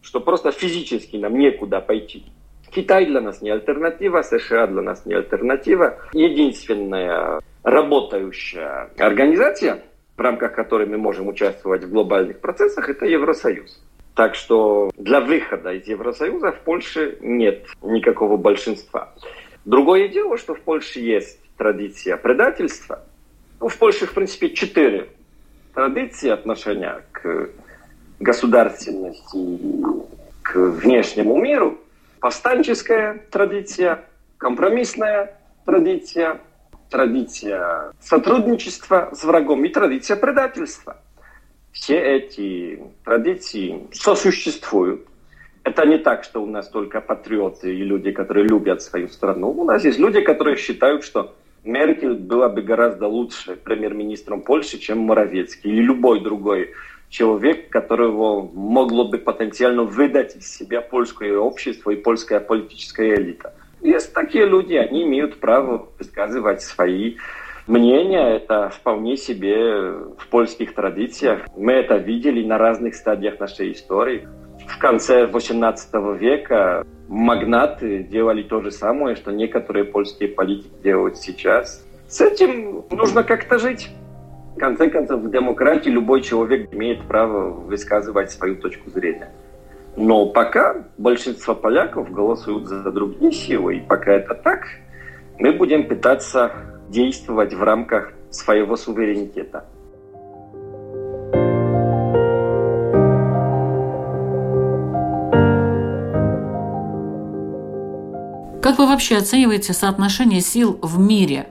что 0.00 0.20
просто 0.20 0.50
физически 0.52 1.16
нам 1.16 1.38
некуда 1.38 1.80
пойти. 1.80 2.24
Китай 2.70 3.04
для 3.04 3.20
нас 3.20 3.42
не 3.42 3.50
альтернатива, 3.50 4.22
США 4.22 4.66
для 4.66 4.80
нас 4.80 5.04
не 5.04 5.14
альтернатива. 5.14 5.98
Единственная 6.14 7.40
работающая 7.62 8.90
организация, 8.96 9.82
в 10.16 10.20
рамках 10.20 10.54
которой 10.54 10.86
мы 10.86 10.96
можем 10.96 11.28
участвовать 11.28 11.84
в 11.84 11.90
глобальных 11.90 12.40
процессах, 12.40 12.88
это 12.88 13.04
Евросоюз. 13.04 13.82
Так 14.14 14.34
что 14.34 14.90
для 14.96 15.20
выхода 15.20 15.72
из 15.72 15.86
Евросоюза 15.86 16.52
в 16.52 16.60
Польше 16.60 17.16
нет 17.20 17.66
никакого 17.82 18.36
большинства. 18.36 19.14
Другое 19.64 20.08
дело, 20.08 20.36
что 20.36 20.54
в 20.54 20.60
Польше 20.60 21.00
есть 21.00 21.38
традиция 21.56 22.16
предательства. 22.16 23.02
Ну, 23.60 23.68
в 23.68 23.78
Польше, 23.78 24.06
в 24.06 24.12
принципе, 24.12 24.50
четыре 24.50 25.08
традиции 25.74 26.28
отношения 26.28 27.02
к 27.12 27.48
государственности, 28.20 29.58
к 30.42 30.56
внешнему 30.56 31.40
миру. 31.40 31.78
Повстанческая 32.20 33.24
традиция, 33.30 34.04
компромиссная 34.36 35.38
традиция, 35.64 36.40
традиция 36.90 37.92
сотрудничества 38.00 39.10
с 39.12 39.24
врагом 39.24 39.64
и 39.64 39.68
традиция 39.68 40.16
предательства. 40.16 40.98
Все 41.72 41.98
эти 41.98 42.80
традиции 43.04 43.86
сосуществуют. 43.92 45.06
Это 45.64 45.86
не 45.86 45.98
так, 45.98 46.24
что 46.24 46.42
у 46.42 46.46
нас 46.46 46.68
только 46.68 47.00
патриоты 47.00 47.74
и 47.74 47.82
люди, 47.82 48.10
которые 48.10 48.46
любят 48.46 48.82
свою 48.82 49.08
страну. 49.08 49.50
У 49.50 49.64
нас 49.64 49.84
есть 49.84 49.98
люди, 49.98 50.20
которые 50.20 50.56
считают, 50.56 51.02
что 51.04 51.34
Меркель 51.64 52.14
была 52.14 52.48
бы 52.48 52.62
гораздо 52.62 53.06
лучше 53.06 53.56
премьер-министром 53.56 54.42
Польши, 54.42 54.78
чем 54.78 54.98
Моровецкий 54.98 55.70
или 55.70 55.82
любой 55.82 56.20
другой 56.20 56.72
человек, 57.08 57.68
которого 57.68 58.50
могло 58.52 59.06
бы 59.06 59.18
потенциально 59.18 59.84
выдать 59.84 60.34
из 60.36 60.52
себя 60.52 60.80
польское 60.80 61.36
общество 61.36 61.90
и 61.90 61.96
польская 61.96 62.40
политическая 62.40 63.14
элита. 63.14 63.54
Есть 63.82 64.12
такие 64.14 64.46
люди, 64.46 64.74
они 64.74 65.04
имеют 65.04 65.38
право 65.38 65.88
высказывать 65.98 66.62
свои 66.62 67.16
мнения. 67.66 68.36
Это 68.36 68.70
вполне 68.70 69.16
себе 69.16 69.92
в 70.18 70.28
польских 70.30 70.74
традициях. 70.74 71.46
Мы 71.56 71.72
это 71.72 71.96
видели 71.96 72.44
на 72.44 72.58
разных 72.58 72.94
стадиях 72.94 73.38
нашей 73.40 73.72
истории. 73.72 74.28
В 74.66 74.78
конце 74.78 75.26
XVIII 75.26 76.18
века 76.18 76.86
магнаты 77.08 78.02
делали 78.04 78.42
то 78.42 78.60
же 78.60 78.70
самое, 78.70 79.16
что 79.16 79.32
некоторые 79.32 79.84
польские 79.84 80.28
политики 80.28 80.72
делают 80.82 81.18
сейчас. 81.18 81.84
С 82.08 82.20
этим 82.20 82.84
нужно 82.90 83.22
как-то 83.24 83.58
жить. 83.58 83.90
В 84.54 84.58
конце 84.58 84.90
концов, 84.90 85.20
в 85.22 85.30
демократии 85.30 85.88
любой 85.88 86.20
человек 86.22 86.72
имеет 86.74 87.02
право 87.04 87.50
высказывать 87.50 88.30
свою 88.30 88.56
точку 88.56 88.90
зрения. 88.90 89.30
Но 89.96 90.26
пока 90.26 90.84
большинство 90.98 91.54
поляков 91.54 92.10
голосуют 92.10 92.66
за 92.66 92.90
другие 92.90 93.32
силы, 93.32 93.76
и 93.76 93.80
пока 93.80 94.12
это 94.12 94.34
так, 94.34 94.66
мы 95.38 95.52
будем 95.52 95.88
пытаться 95.88 96.52
действовать 96.92 97.54
в 97.54 97.62
рамках 97.62 98.12
своего 98.30 98.76
суверенитета. 98.76 99.64
Как 108.62 108.78
вы 108.78 108.86
вообще 108.86 109.16
оцениваете 109.16 109.72
соотношение 109.72 110.40
сил 110.40 110.78
в 110.82 111.00
мире? 111.00 111.46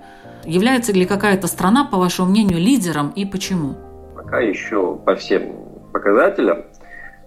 Является 0.45 0.93
ли 0.93 1.05
какая-то 1.05 1.48
страна, 1.48 1.86
по 1.86 1.98
вашему 1.98 2.29
мнению, 2.29 2.60
лидером 2.60 3.12
и 3.15 3.25
почему? 3.25 3.75
Пока 4.15 4.39
еще 4.39 4.95
по 4.95 5.15
всем 5.15 5.53
показателям 5.91 6.63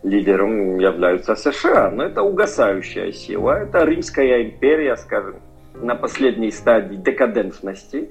лидером 0.03 0.79
являются 0.79 1.35
США, 1.35 1.91
но 1.91 2.05
это 2.05 2.23
угасающая 2.23 3.13
сила, 3.13 3.63
это 3.63 3.85
Римская 3.85 4.45
империя, 4.45 4.97
скажем, 4.97 5.37
на 5.75 5.95
последней 5.95 6.51
стадии 6.51 6.97
декадентности. 6.97 8.11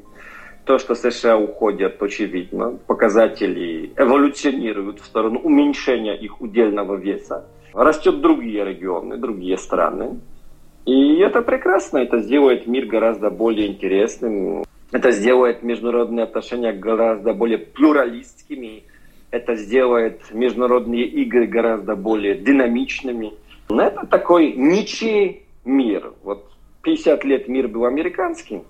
То, 0.66 0.78
что 0.78 0.96
США 0.96 1.38
уходят, 1.38 2.02
очевидно, 2.02 2.78
показатели 2.88 3.92
эволюционируют 3.98 5.02
в 5.02 5.06
сторону 5.06 5.40
уменьшения 5.40 6.16
их 6.16 6.40
удельного 6.40 6.96
веса. 6.96 7.46
Растет 7.74 8.22
другие 8.22 8.64
регионы, 8.64 9.18
другие 9.18 9.58
страны. 9.58 10.20
И 10.86 11.18
это 11.18 11.42
прекрасно, 11.42 11.98
это 11.98 12.20
сделает 12.20 12.68
мир 12.68 12.86
гораздо 12.86 13.30
более 13.30 13.68
интересным, 13.68 14.64
это 14.92 15.12
сделает 15.12 15.64
международные 15.64 16.24
отношения 16.24 16.72
гораздо 16.72 17.34
более 17.34 17.58
плюралистскими, 17.58 18.84
это 19.32 19.56
сделает 19.56 20.22
международные 20.32 21.06
игры 21.06 21.48
гораздо 21.48 21.96
более 21.96 22.36
динамичными. 22.36 23.34
Но 23.70 23.82
это 23.82 24.06
такой 24.06 24.54
ничей 24.54 25.46
мир. 25.66 26.14
Вот 26.24 26.53
50 26.84 27.24
лет 27.24 27.48
мир 27.48 27.70
был 27.70 27.86
американским, 27.86 28.64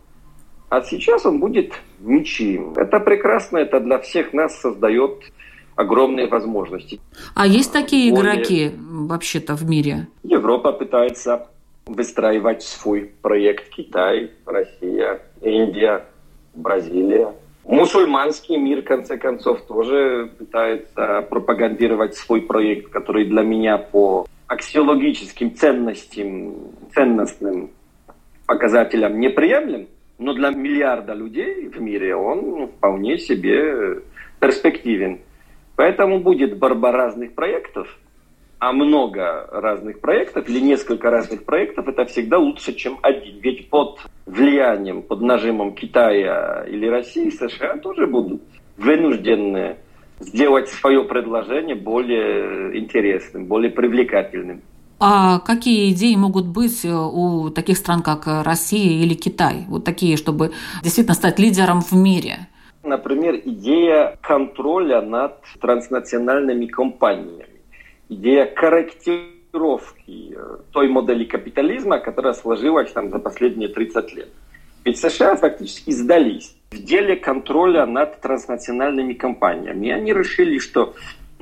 а 0.69 0.81
сейчас 0.83 1.25
он 1.25 1.39
будет 1.39 1.73
ничьим. 1.99 2.73
Это 2.75 2.99
прекрасно, 2.99 3.57
это 3.57 3.79
для 3.79 3.99
всех 3.99 4.33
нас 4.33 4.59
создает 4.61 5.31
огромные 5.75 6.27
возможности. 6.27 7.01
А 7.33 7.47
есть 7.47 7.73
такие 7.73 8.13
более... 8.13 8.35
игроки 8.35 8.71
вообще-то 8.77 9.55
в 9.55 9.67
мире? 9.67 10.07
Европа 10.21 10.71
пытается 10.73 11.47
выстраивать 11.87 12.61
свой 12.61 13.11
проект. 13.21 13.69
Китай, 13.69 14.31
Россия, 14.45 15.19
Индия, 15.41 16.05
Бразилия. 16.53 17.33
Мусульманский 17.65 18.57
мир, 18.57 18.81
в 18.81 18.85
конце 18.85 19.17
концов, 19.17 19.61
тоже 19.65 20.31
пытается 20.37 21.25
пропагандировать 21.29 22.13
свой 22.15 22.41
проект, 22.41 22.91
который 22.91 23.25
для 23.25 23.41
меня 23.41 23.79
по 23.79 24.27
аксиологическим 24.47 25.55
ценностям, 25.55 26.55
ценностным 26.93 27.71
показателям 28.45 29.19
неприемлем, 29.19 29.87
но 30.17 30.33
для 30.33 30.51
миллиарда 30.51 31.13
людей 31.13 31.67
в 31.67 31.81
мире 31.81 32.15
он 32.15 32.67
вполне 32.67 33.17
себе 33.17 34.01
перспективен. 34.39 35.19
Поэтому 35.75 36.19
будет 36.19 36.57
борьба 36.57 36.91
разных 36.91 37.33
проектов, 37.33 37.87
а 38.59 38.71
много 38.71 39.49
разных 39.51 39.99
проектов 39.99 40.47
или 40.47 40.59
несколько 40.59 41.09
разных 41.09 41.43
проектов, 41.43 41.87
это 41.87 42.05
всегда 42.05 42.37
лучше, 42.37 42.73
чем 42.73 42.97
один. 43.01 43.39
Ведь 43.39 43.69
под 43.69 43.99
влиянием, 44.25 45.01
под 45.01 45.21
нажимом 45.21 45.73
Китая 45.73 46.63
или 46.67 46.87
России, 46.87 47.29
США 47.29 47.77
тоже 47.77 48.07
будут 48.07 48.41
вынуждены 48.77 49.77
сделать 50.19 50.69
свое 50.69 51.03
предложение 51.03 51.75
более 51.75 52.77
интересным, 52.77 53.45
более 53.45 53.71
привлекательным. 53.71 54.61
А 55.05 55.39
какие 55.39 55.91
идеи 55.91 56.15
могут 56.15 56.45
быть 56.45 56.85
э, 56.85 56.93
у 56.93 57.49
таких 57.49 57.77
стран, 57.77 58.01
как 58.01 58.23
Россия 58.25 59.03
или 59.03 59.15
Китай? 59.15 59.65
Вот 59.67 59.83
такие, 59.83 60.15
чтобы 60.15 60.53
действительно 60.81 61.13
стать 61.13 61.39
лидером 61.39 61.81
в 61.81 61.91
мире? 61.91 62.47
Например, 62.83 63.35
идея 63.43 64.17
контроля 64.21 65.01
над 65.01 65.41
транснациональными 65.59 66.67
компаниями 66.67 67.53
идея 68.07 68.45
корректировки 68.45 70.35
э, 70.35 70.57
той 70.71 70.87
модели 70.87 71.25
капитализма, 71.25 71.99
которая 71.99 72.33
сложилась 72.33 72.91
там 72.91 73.09
за 73.09 73.19
последние 73.19 73.69
30 73.69 74.15
лет. 74.15 74.29
Ведь 74.85 74.99
США 74.99 75.35
фактически 75.35 75.91
сдались 75.91 76.55
в 76.71 76.81
деле 76.81 77.15
контроля 77.15 77.85
над 77.85 78.19
транснациональными 78.21 79.13
компаниями. 79.13 79.87
И 79.87 79.91
они 79.91 80.13
решили, 80.13 80.59
что 80.59 80.93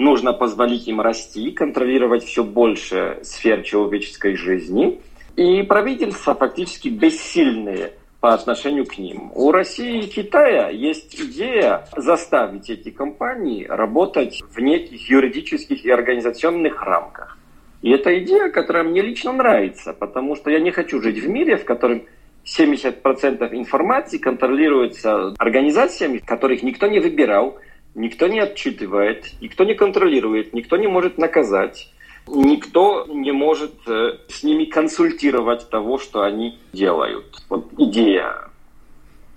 нужно 0.02 0.34
позволить 0.34 0.88
им 0.88 1.02
расти, 1.02 1.52
контролировать 1.52 2.24
все 2.24 2.44
больше 2.44 3.20
сфер 3.24 3.62
человеческой 3.64 4.36
жизни. 4.36 5.00
И 5.36 5.64
правительства 5.64 6.36
фактически 6.36 6.90
бессильные– 6.90 7.94
по 8.22 8.36
отношению 8.36 8.86
к 8.86 9.00
ним. 9.00 9.32
У 9.34 9.52
России 9.52 10.04
и 10.04 10.08
Китая 10.08 10.70
есть 10.70 11.20
идея 11.20 11.88
заставить 11.98 12.70
эти 12.70 12.92
компании 12.92 13.66
работать 13.66 14.42
в 14.48 14.60
неких 14.60 15.10
юридических 15.10 15.84
и 15.84 15.90
организационных 15.90 16.84
рамках. 16.84 17.40
И 17.82 17.90
это 17.90 18.18
идея, 18.20 18.50
которая 18.50 18.84
мне 18.84 19.02
лично 19.02 19.34
нравится, 19.34 19.92
потому 19.94 20.36
что 20.36 20.52
я 20.52 20.60
не 20.60 20.70
хочу 20.70 21.02
жить 21.02 21.18
в 21.18 21.28
мире, 21.28 21.58
в 21.58 21.66
котором 21.66 22.04
70% 22.46 23.56
информации 23.56 24.20
контролируется 24.20 25.34
организациями, 25.40 26.20
которых 26.20 26.62
никто 26.62 26.88
не 26.88 27.00
выбирал, 27.00 27.58
никто 27.96 28.28
не 28.28 28.40
отчитывает, 28.40 29.32
никто 29.42 29.64
не 29.64 29.76
контролирует, 29.76 30.54
никто 30.54 30.78
не 30.78 30.88
может 30.88 31.18
наказать 31.18 31.92
никто 32.28 33.06
не 33.08 33.32
может 33.32 33.74
э, 33.88 34.18
с 34.30 34.44
ними 34.44 34.66
консультировать 34.66 35.70
того, 35.70 35.98
что 35.98 36.24
они 36.24 36.60
делают. 36.74 37.44
Вот 37.50 37.72
идея 37.78 38.50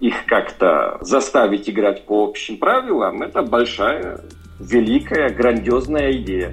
их 0.01 0.27
как-то 0.27 0.99
заставить 1.01 1.69
играть 1.69 2.05
по 2.05 2.25
общим 2.25 2.59
правилам, 2.59 3.23
это 3.23 3.43
большая, 3.43 4.21
великая, 4.61 5.31
грандиозная 5.31 6.13
идея. 6.13 6.53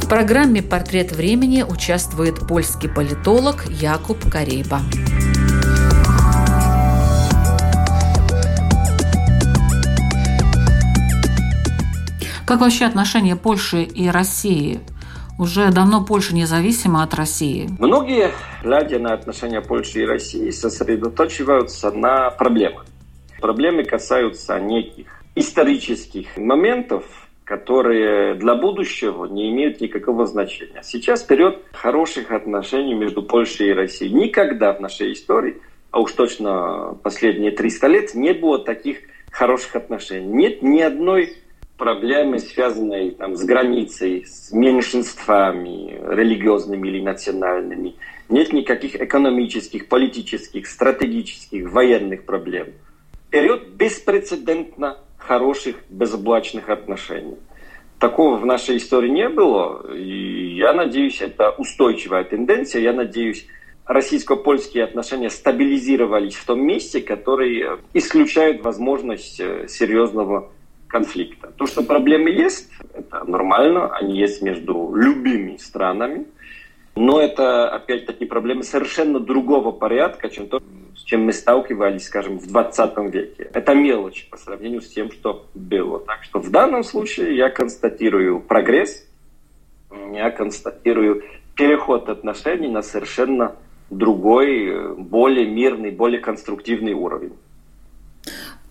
В 0.00 0.08
программе 0.08 0.62
«Портрет 0.62 1.12
времени» 1.12 1.62
участвует 1.62 2.46
польский 2.48 2.88
политолог 2.88 3.66
Якуб 3.68 4.18
Карейба. 4.30 4.80
Как 12.48 12.62
вообще 12.62 12.86
отношения 12.86 13.36
Польши 13.36 13.82
и 13.82 14.08
России? 14.08 14.80
Уже 15.38 15.70
давно 15.70 16.02
Польша 16.02 16.34
независима 16.34 17.02
от 17.02 17.12
России. 17.12 17.68
Многие, 17.78 18.30
глядя 18.62 18.98
на 18.98 19.12
отношения 19.12 19.60
Польши 19.60 20.00
и 20.00 20.06
России, 20.06 20.48
сосредотачиваются 20.48 21.90
на 21.90 22.30
проблемах. 22.30 22.86
Проблемы 23.42 23.84
касаются 23.84 24.58
неких 24.58 25.22
исторических 25.34 26.38
моментов, 26.38 27.04
которые 27.44 28.32
для 28.36 28.54
будущего 28.54 29.26
не 29.26 29.50
имеют 29.50 29.82
никакого 29.82 30.24
значения. 30.24 30.80
Сейчас 30.82 31.22
период 31.22 31.62
хороших 31.74 32.30
отношений 32.30 32.94
между 32.94 33.22
Польшей 33.22 33.68
и 33.68 33.72
Россией. 33.74 34.14
Никогда 34.14 34.72
в 34.72 34.80
нашей 34.80 35.12
истории, 35.12 35.58
а 35.90 36.00
уж 36.00 36.12
точно 36.12 36.96
последние 37.02 37.50
300 37.50 37.86
лет, 37.88 38.14
не 38.14 38.32
было 38.32 38.58
таких 38.58 39.00
хороших 39.30 39.76
отношений. 39.76 40.28
Нет 40.28 40.62
ни 40.62 40.80
одной 40.80 41.36
проблемы, 41.78 42.40
связанные 42.40 43.12
там, 43.12 43.36
с 43.36 43.44
границей, 43.44 44.26
с 44.26 44.52
меньшинствами 44.52 45.98
религиозными 46.14 46.88
или 46.88 47.00
национальными. 47.00 47.94
Нет 48.28 48.52
никаких 48.52 49.00
экономических, 49.00 49.88
политических, 49.88 50.66
стратегических, 50.66 51.70
военных 51.72 52.26
проблем. 52.26 52.66
Период 53.30 53.68
беспрецедентно 53.68 54.98
хороших, 55.16 55.76
безоблачных 55.88 56.68
отношений. 56.68 57.36
Такого 57.98 58.36
в 58.36 58.46
нашей 58.46 58.76
истории 58.76 59.08
не 59.08 59.28
было, 59.28 59.92
и 59.94 60.56
я 60.56 60.72
надеюсь, 60.72 61.20
это 61.20 61.50
устойчивая 61.50 62.24
тенденция. 62.24 62.82
Я 62.82 62.92
надеюсь, 62.92 63.46
российско-польские 63.86 64.84
отношения 64.84 65.30
стабилизировались 65.30 66.36
в 66.36 66.44
том 66.44 66.60
месте, 66.64 67.00
который 67.00 67.64
исключает 67.94 68.62
возможность 68.62 69.40
э, 69.40 69.66
серьезного 69.68 70.52
конфликта. 70.88 71.52
То, 71.56 71.66
что 71.66 71.82
проблемы 71.82 72.30
есть, 72.30 72.70
это 72.94 73.24
нормально, 73.24 73.94
они 73.94 74.18
есть 74.18 74.42
между 74.42 74.92
любыми 74.94 75.56
странами, 75.58 76.26
но 76.96 77.20
это, 77.20 77.70
опять-таки, 77.70 78.24
проблемы 78.24 78.64
совершенно 78.64 79.20
другого 79.20 79.70
порядка, 79.70 80.28
чем 80.28 80.48
то, 80.48 80.60
с 80.96 81.02
чем 81.04 81.26
мы 81.26 81.32
сталкивались, 81.32 82.06
скажем, 82.06 82.38
в 82.40 82.46
20 82.48 82.98
веке. 83.12 83.50
Это 83.54 83.74
мелочь 83.74 84.26
по 84.30 84.36
сравнению 84.36 84.80
с 84.80 84.88
тем, 84.88 85.12
что 85.12 85.46
было. 85.54 86.00
Так 86.00 86.24
что 86.24 86.40
в 86.40 86.50
данном 86.50 86.82
случае 86.82 87.36
я 87.36 87.50
констатирую 87.50 88.40
прогресс, 88.40 89.06
я 90.12 90.30
констатирую 90.30 91.22
переход 91.54 92.08
отношений 92.08 92.68
на 92.68 92.82
совершенно 92.82 93.54
другой, 93.90 94.96
более 94.96 95.46
мирный, 95.46 95.90
более 95.90 96.20
конструктивный 96.20 96.94
уровень. 96.94 97.34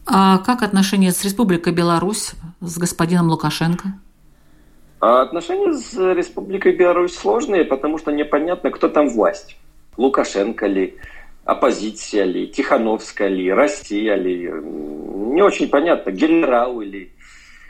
А 0.10 0.38
как 0.38 0.63
отношения 0.63 1.12
с 1.12 1.24
Республикой 1.26 1.74
Беларусь, 1.74 2.32
с 2.62 2.78
господином 2.78 3.28
Лукашенко? 3.28 4.00
А 5.02 5.22
отношения 5.22 5.74
с 5.74 5.93
Республикой 6.13 6.76
Беларусь 6.76 7.15
сложные, 7.15 7.65
потому 7.65 7.98
что 7.98 8.12
непонятно, 8.12 8.72
кто 8.72 8.88
там 8.88 9.10
власть. 9.10 9.58
Лукашенко 9.98 10.65
ли, 10.65 10.98
оппозиция 11.43 12.24
ли, 12.24 12.48
Тихановская 12.48 13.28
ли, 13.28 13.52
Россия 13.52 14.15
ли. 14.15 14.50
Не 14.50 15.41
очень 15.41 15.67
понятно, 15.67 16.12
генерал 16.12 16.80
или 16.82 17.12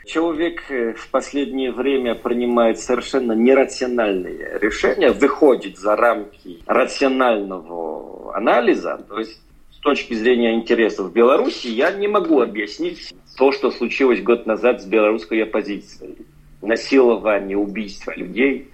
человек 0.06 0.62
э, 0.70 0.94
в 0.94 1.08
последнее 1.10 1.72
время 1.72 2.14
принимает 2.14 2.78
совершенно 2.78 3.32
нерациональные 3.32 4.58
решения, 4.60 5.10
выходит 5.10 5.76
за 5.76 5.96
рамки 5.96 6.60
рационального 6.66 8.34
анализа, 8.34 9.04
то 9.08 9.18
есть 9.18 9.40
с 9.78 9.80
точки 9.80 10.14
зрения 10.14 10.54
интересов 10.54 11.12
Беларуси, 11.12 11.68
я 11.68 11.92
не 11.92 12.08
могу 12.08 12.40
объяснить 12.40 13.14
то, 13.36 13.52
что 13.52 13.70
случилось 13.70 14.20
год 14.20 14.44
назад 14.44 14.82
с 14.82 14.84
белорусской 14.84 15.40
оппозицией. 15.44 16.16
Насилование, 16.60 17.56
убийство 17.56 18.12
людей, 18.16 18.70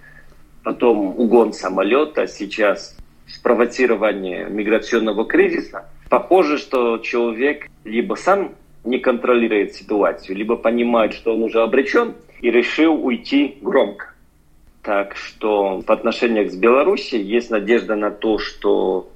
потом 0.63 1.19
угон 1.19 1.53
самолета, 1.53 2.25
сейчас 2.25 2.97
спровоцирование 3.27 4.47
миграционного 4.49 5.25
кризиса. 5.25 5.87
Похоже, 6.09 6.57
что 6.57 6.97
человек 6.97 7.67
либо 7.83 8.15
сам 8.15 8.55
не 8.83 8.97
контролирует 8.97 9.75
ситуацию, 9.75 10.35
либо 10.35 10.55
понимает, 10.55 11.13
что 11.13 11.35
он 11.35 11.43
уже 11.43 11.61
обречен 11.61 12.15
и 12.41 12.49
решил 12.49 12.93
уйти 13.05 13.59
громко. 13.61 14.11
Так 14.81 15.15
что 15.15 15.81
в 15.81 15.91
отношениях 15.91 16.51
с 16.51 16.55
Беларусью 16.55 17.23
есть 17.23 17.51
надежда 17.51 17.95
на 17.95 18.09
то, 18.09 18.39
что 18.39 19.11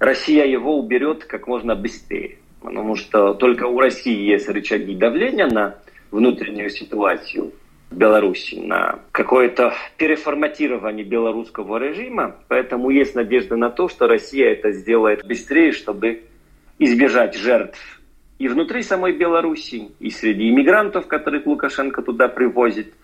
Россия 0.00 0.46
его 0.46 0.78
уберет 0.78 1.24
как 1.26 1.46
можно 1.46 1.76
быстрее. 1.76 2.38
Потому 2.60 2.96
что 2.96 3.34
только 3.34 3.64
у 3.64 3.78
России 3.78 4.18
есть 4.18 4.48
рычаги 4.48 4.94
давления 4.94 5.46
на 5.46 5.76
внутреннюю 6.10 6.70
ситуацию 6.70 7.52
в 7.90 7.96
Беларуси, 7.96 8.56
на 8.56 9.00
какое-то 9.12 9.74
переформатирование 9.98 11.04
белорусского 11.04 11.76
режима. 11.76 12.36
Поэтому 12.48 12.90
есть 12.90 13.14
надежда 13.14 13.56
на 13.56 13.70
то, 13.70 13.88
что 13.88 14.08
Россия 14.08 14.50
это 14.50 14.72
сделает 14.72 15.24
быстрее, 15.24 15.72
чтобы 15.72 16.22
избежать 16.78 17.36
жертв 17.36 18.00
и 18.38 18.48
внутри 18.48 18.82
самой 18.82 19.12
Беларуси, 19.12 19.90
и 20.00 20.10
среди 20.10 20.48
иммигрантов, 20.48 21.06
которых 21.06 21.44
Лукашенко 21.44 22.00
туда 22.00 22.26
привозит, 22.26 22.94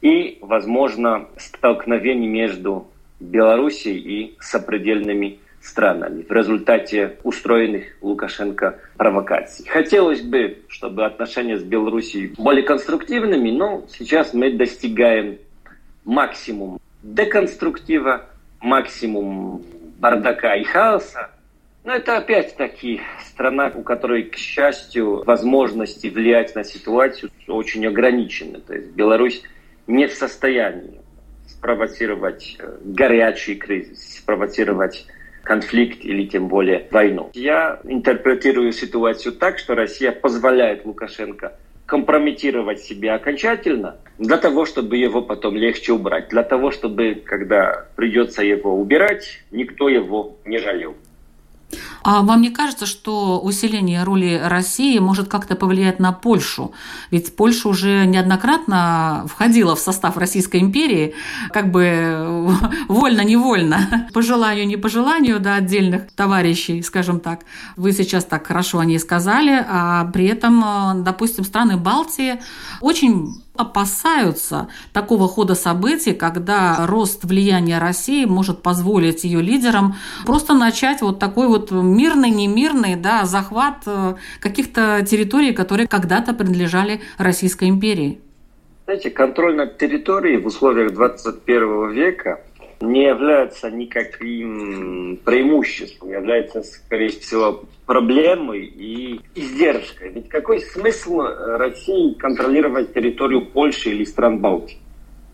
и, 0.00 0.38
возможно, 0.40 1.26
столкновений 1.36 2.28
между 2.28 2.86
Белоруссией 3.18 3.98
и 3.98 4.36
сопредельными 4.38 5.40
странами 5.62 6.22
в 6.28 6.32
результате 6.32 7.16
устроенных 7.22 7.84
Лукашенко 8.00 8.78
провокаций. 8.96 9.66
Хотелось 9.68 10.20
бы, 10.20 10.58
чтобы 10.68 11.04
отношения 11.04 11.56
с 11.56 11.62
Белоруссией 11.62 12.34
были 12.36 12.62
конструктивными, 12.62 13.50
но 13.50 13.84
сейчас 13.88 14.34
мы 14.34 14.52
достигаем 14.52 15.38
максимум 16.04 16.80
деконструктива, 17.02 18.26
максимум 18.60 19.62
бардака 19.98 20.56
и 20.56 20.64
хаоса. 20.64 21.30
Но 21.84 21.94
это 21.94 22.16
опять-таки 22.16 23.00
страна, 23.26 23.72
у 23.74 23.82
которой, 23.82 24.24
к 24.24 24.36
счастью, 24.36 25.24
возможности 25.24 26.06
влиять 26.06 26.54
на 26.54 26.62
ситуацию 26.62 27.30
очень 27.48 27.86
ограничены. 27.86 28.60
То 28.60 28.74
есть 28.74 28.90
Беларусь 28.90 29.42
не 29.88 30.06
в 30.06 30.12
состоянии 30.12 31.00
спровоцировать 31.48 32.56
э, 32.58 32.78
горячий 32.84 33.56
кризис, 33.56 34.16
спровоцировать 34.16 35.06
конфликт 35.42 36.04
или 36.04 36.26
тем 36.26 36.48
более 36.48 36.86
войну. 36.90 37.30
Я 37.34 37.80
интерпретирую 37.84 38.72
ситуацию 38.72 39.32
так, 39.34 39.58
что 39.58 39.74
Россия 39.74 40.12
позволяет 40.12 40.84
Лукашенко 40.84 41.52
компрометировать 41.86 42.80
себя 42.80 43.16
окончательно 43.16 43.96
для 44.18 44.38
того, 44.38 44.64
чтобы 44.64 44.96
его 44.96 45.20
потом 45.20 45.56
легче 45.56 45.92
убрать, 45.92 46.28
для 46.30 46.42
того, 46.42 46.70
чтобы, 46.70 47.22
когда 47.24 47.86
придется 47.96 48.42
его 48.42 48.74
убирать, 48.80 49.42
никто 49.50 49.88
его 49.88 50.36
не 50.44 50.58
жалел. 50.58 50.94
А 52.02 52.22
вам 52.22 52.42
не 52.42 52.50
кажется, 52.50 52.86
что 52.86 53.40
усиление 53.40 54.02
роли 54.04 54.40
России 54.44 54.98
может 54.98 55.28
как-то 55.28 55.54
повлиять 55.54 56.00
на 56.00 56.12
Польшу? 56.12 56.72
Ведь 57.10 57.36
Польша 57.36 57.68
уже 57.68 58.06
неоднократно 58.06 59.24
входила 59.28 59.76
в 59.76 59.78
состав 59.78 60.16
Российской 60.16 60.60
империи, 60.60 61.14
как 61.52 61.70
бы 61.70 62.56
вольно-невольно, 62.88 64.08
по 64.12 64.22
желанию, 64.22 64.66
не 64.66 64.76
по 64.76 64.88
желанию, 64.88 65.38
да, 65.40 65.56
отдельных 65.56 66.10
товарищей, 66.12 66.82
скажем 66.82 67.20
так. 67.20 67.40
Вы 67.76 67.92
сейчас 67.92 68.24
так 68.24 68.46
хорошо 68.46 68.78
о 68.80 68.84
ней 68.84 68.98
сказали, 68.98 69.64
а 69.68 70.04
при 70.06 70.26
этом, 70.26 71.04
допустим, 71.04 71.44
страны 71.44 71.76
Балтии 71.76 72.40
очень 72.80 73.42
опасаются 73.56 74.68
такого 74.92 75.28
хода 75.28 75.54
событий, 75.54 76.14
когда 76.14 76.86
рост 76.86 77.24
влияния 77.24 77.78
России 77.78 78.24
может 78.24 78.62
позволить 78.62 79.24
ее 79.24 79.42
лидерам 79.42 79.96
просто 80.24 80.54
начать 80.54 81.02
вот 81.02 81.18
такой 81.18 81.48
вот 81.48 81.70
мирный, 81.70 82.30
немирный 82.30 82.96
да, 82.96 83.24
захват 83.24 83.82
э, 83.86 84.14
каких-то 84.40 85.04
территорий, 85.08 85.52
которые 85.52 85.86
когда-то 85.86 86.32
принадлежали 86.32 87.00
Российской 87.18 87.68
империи. 87.68 88.20
Знаете, 88.84 89.10
контроль 89.10 89.54
над 89.54 89.78
территорией 89.78 90.38
в 90.38 90.46
условиях 90.46 90.92
21 90.92 91.90
века 91.90 92.40
не 92.82 93.04
является 93.04 93.70
никаким 93.70 95.18
преимуществом, 95.24 96.10
является, 96.10 96.62
скорее 96.62 97.08
всего, 97.08 97.64
проблемой 97.86 98.64
и 98.64 99.20
издержкой. 99.34 100.10
Ведь 100.10 100.28
какой 100.28 100.60
смысл 100.60 101.20
России 101.20 102.14
контролировать 102.14 102.92
территорию 102.92 103.46
Польши 103.46 103.90
или 103.90 104.04
стран 104.04 104.38
Балтии? 104.38 104.78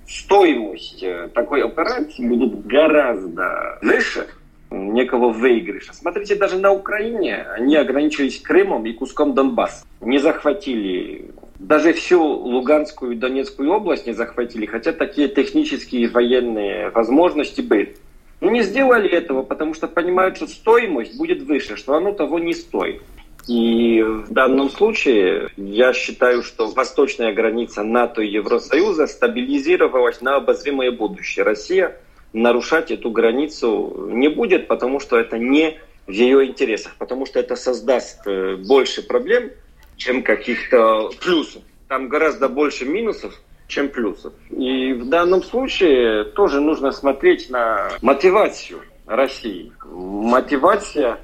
Стоимость 0.07 1.03
э, 1.03 1.29
такой 1.35 1.63
операции 1.63 2.27
будет 2.27 2.67
гораздо 2.67 3.79
выше 3.83 4.27
некого 4.71 5.31
выигрыша. 5.31 5.93
Смотрите, 5.93 6.35
даже 6.35 6.59
на 6.59 6.73
Украине 6.73 7.47
они 7.57 7.77
ограничились 7.77 8.41
Крымом 8.41 8.87
и 8.87 8.93
куском 8.93 9.35
Донбасса. 9.35 9.85
Не 10.01 10.19
захватили 10.19 11.31
даже 11.59 11.93
всю 11.93 12.23
Луганскую 12.23 13.13
и 13.13 13.17
Донецкую 13.17 13.71
область 13.71 14.07
не 14.07 14.13
захватили, 14.13 14.67
хотя 14.67 14.93
такие 14.93 15.29
технические 15.29 16.03
и 16.03 16.07
военные 16.07 16.91
возможности 16.91 17.61
были. 17.61 17.97
Но 18.41 18.51
не 18.51 18.63
сделали 18.63 19.09
этого, 19.09 19.43
потому 19.43 19.75
что 19.75 19.89
понимают, 19.89 20.37
что 20.37 20.47
стоимость 20.47 21.17
будет 21.19 21.43
выше, 21.43 21.77
что 21.77 21.95
оно 21.95 22.13
того 22.13 22.39
не 22.39 22.55
стоит. 22.55 23.03
И 23.49 24.03
в 24.03 24.31
данном 24.31 24.71
случае 24.71 25.49
я 25.57 25.93
считаю, 25.93 26.43
что 26.43 26.69
восточная 26.69 27.33
граница 27.33 27.83
НАТО 27.83 28.23
и 28.23 28.29
Евросоюза 28.29 29.07
стабилизировалась 29.07 30.21
на 30.21 30.37
обозримое 30.37 30.93
будущее. 30.93 31.45
Россия 31.45 31.97
нарушать 32.33 32.91
эту 32.91 33.11
границу 33.11 34.11
не 34.13 34.29
будет, 34.29 34.69
потому 34.69 35.01
что 35.01 35.19
это 35.19 35.39
не 35.39 35.79
в 36.07 36.11
ее 36.11 36.47
интересах, 36.47 36.95
потому 36.99 37.27
что 37.27 37.41
это 37.41 37.57
создаст 37.57 38.21
э, 38.27 38.57
больше 38.57 39.03
проблем, 39.03 39.51
чем 39.99 40.23
каких-то 40.23 41.11
плюсов. 41.21 41.63
Там 41.89 42.09
гораздо 42.09 42.49
больше 42.49 42.87
минусов, 42.87 43.35
чем 43.67 43.89
плюсов. 43.89 44.33
И 44.51 44.95
в 44.95 45.09
данном 45.09 45.43
случае 45.43 46.25
тоже 46.25 46.61
нужно 46.61 46.93
смотреть 46.93 47.51
на 47.51 47.91
мотивацию 48.01 48.81
России. 49.07 49.73
Мотивация 49.85 51.19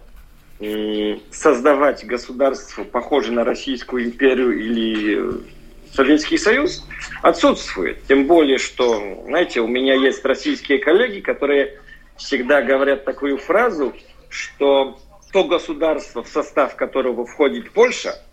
создавать 1.31 2.05
государство, 2.05 2.85
похожее 2.85 3.35
на 3.35 3.45
Российскую 3.45 4.05
империю 4.05 4.59
или 4.59 5.41
Советский 5.93 6.39
Союз, 6.39 6.87
отсутствует. 7.23 8.05
Тем 8.07 8.27
более, 8.27 8.59
что, 8.59 9.23
знаете, 9.27 9.61
у 9.61 9.67
меня 9.67 9.95
есть 9.95 10.25
российские 10.25 10.79
коллеги, 10.79 11.21
которые 11.21 11.79
всегда 12.17 12.63
говорят 12.63 13.05
такую 13.05 13.37
фразу, 13.39 13.93
что 14.29 14.99
то 15.33 15.45
государство, 15.45 16.23
в 16.23 16.29
состав 16.29 16.77
которого 16.77 17.27
входит 17.27 17.71
Польша– 17.71 18.15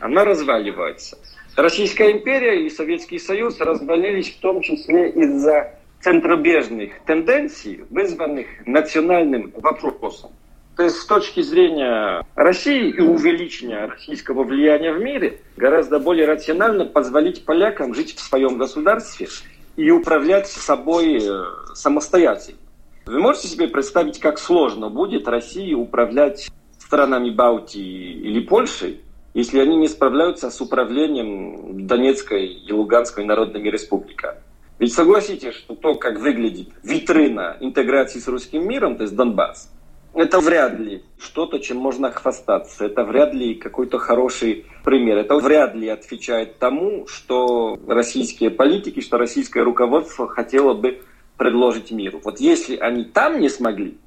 она 0.00 0.24
разваливается. 0.24 1.18
Российская 1.56 2.12
империя 2.12 2.66
и 2.66 2.70
Советский 2.70 3.18
Союз 3.18 3.60
развалились 3.60 4.34
в 4.34 4.40
том 4.40 4.60
числе 4.60 5.10
из-за 5.10 5.74
центробежных 6.00 7.00
тенденций, 7.06 7.84
вызванных 7.90 8.46
национальным 8.66 9.52
вопросом. 9.56 10.30
То 10.76 10.82
есть 10.82 10.96
с 10.96 11.06
точки 11.06 11.40
зрения 11.40 12.26
России 12.34 12.90
и 12.90 13.00
увеличения 13.00 13.86
российского 13.86 14.42
влияния 14.42 14.92
в 14.92 15.00
мире 15.00 15.40
гораздо 15.56 16.00
более 16.00 16.26
рационально 16.26 16.84
позволить 16.84 17.44
полякам 17.44 17.94
жить 17.94 18.16
в 18.16 18.20
своем 18.20 18.58
государстве 18.58 19.28
и 19.76 19.90
управлять 19.90 20.48
собой 20.48 21.20
э, 21.22 21.44
самостоятельно. 21.74 22.58
Вы 23.06 23.20
можете 23.20 23.48
себе 23.48 23.68
представить, 23.68 24.18
как 24.18 24.38
сложно 24.38 24.88
будет 24.88 25.28
России 25.28 25.74
управлять 25.74 26.50
странами 26.78 27.30
Балтии 27.30 28.12
или 28.12 28.40
Польшей, 28.40 29.00
если 29.34 29.58
они 29.58 29.76
не 29.76 29.88
справляются 29.88 30.50
с 30.50 30.60
управлением 30.60 31.86
Донецкой 31.86 32.46
и 32.46 32.72
Луганской 32.72 33.24
народными 33.24 33.68
республиками. 33.68 34.38
Ведь 34.78 34.92
согласитесь, 34.92 35.54
что 35.54 35.74
то, 35.74 35.94
как 35.96 36.18
выглядит 36.20 36.68
витрина 36.82 37.56
интеграции 37.60 38.20
с 38.20 38.28
русским 38.28 38.66
миром, 38.66 38.96
то 38.96 39.02
есть 39.02 39.14
Донбасс, 39.14 39.70
это 40.14 40.38
вряд 40.38 40.78
ли 40.78 41.02
что-то, 41.18 41.58
чем 41.58 41.78
можно 41.78 42.12
хвастаться. 42.12 42.84
Это 42.84 43.02
вряд 43.02 43.34
ли 43.34 43.56
какой-то 43.56 43.98
хороший 43.98 44.64
пример. 44.84 45.18
Это 45.18 45.36
вряд 45.36 45.74
ли 45.74 45.88
отвечает 45.88 46.58
тому, 46.58 47.08
что 47.08 47.76
российские 47.88 48.50
политики, 48.50 49.00
что 49.00 49.18
российское 49.18 49.62
руководство 49.62 50.28
хотело 50.28 50.74
бы 50.74 51.00
предложить 51.36 51.90
миру. 51.90 52.20
Вот 52.22 52.38
если 52.38 52.76
они 52.76 53.04
там 53.04 53.40
не 53.40 53.48
смогли, 53.48 53.98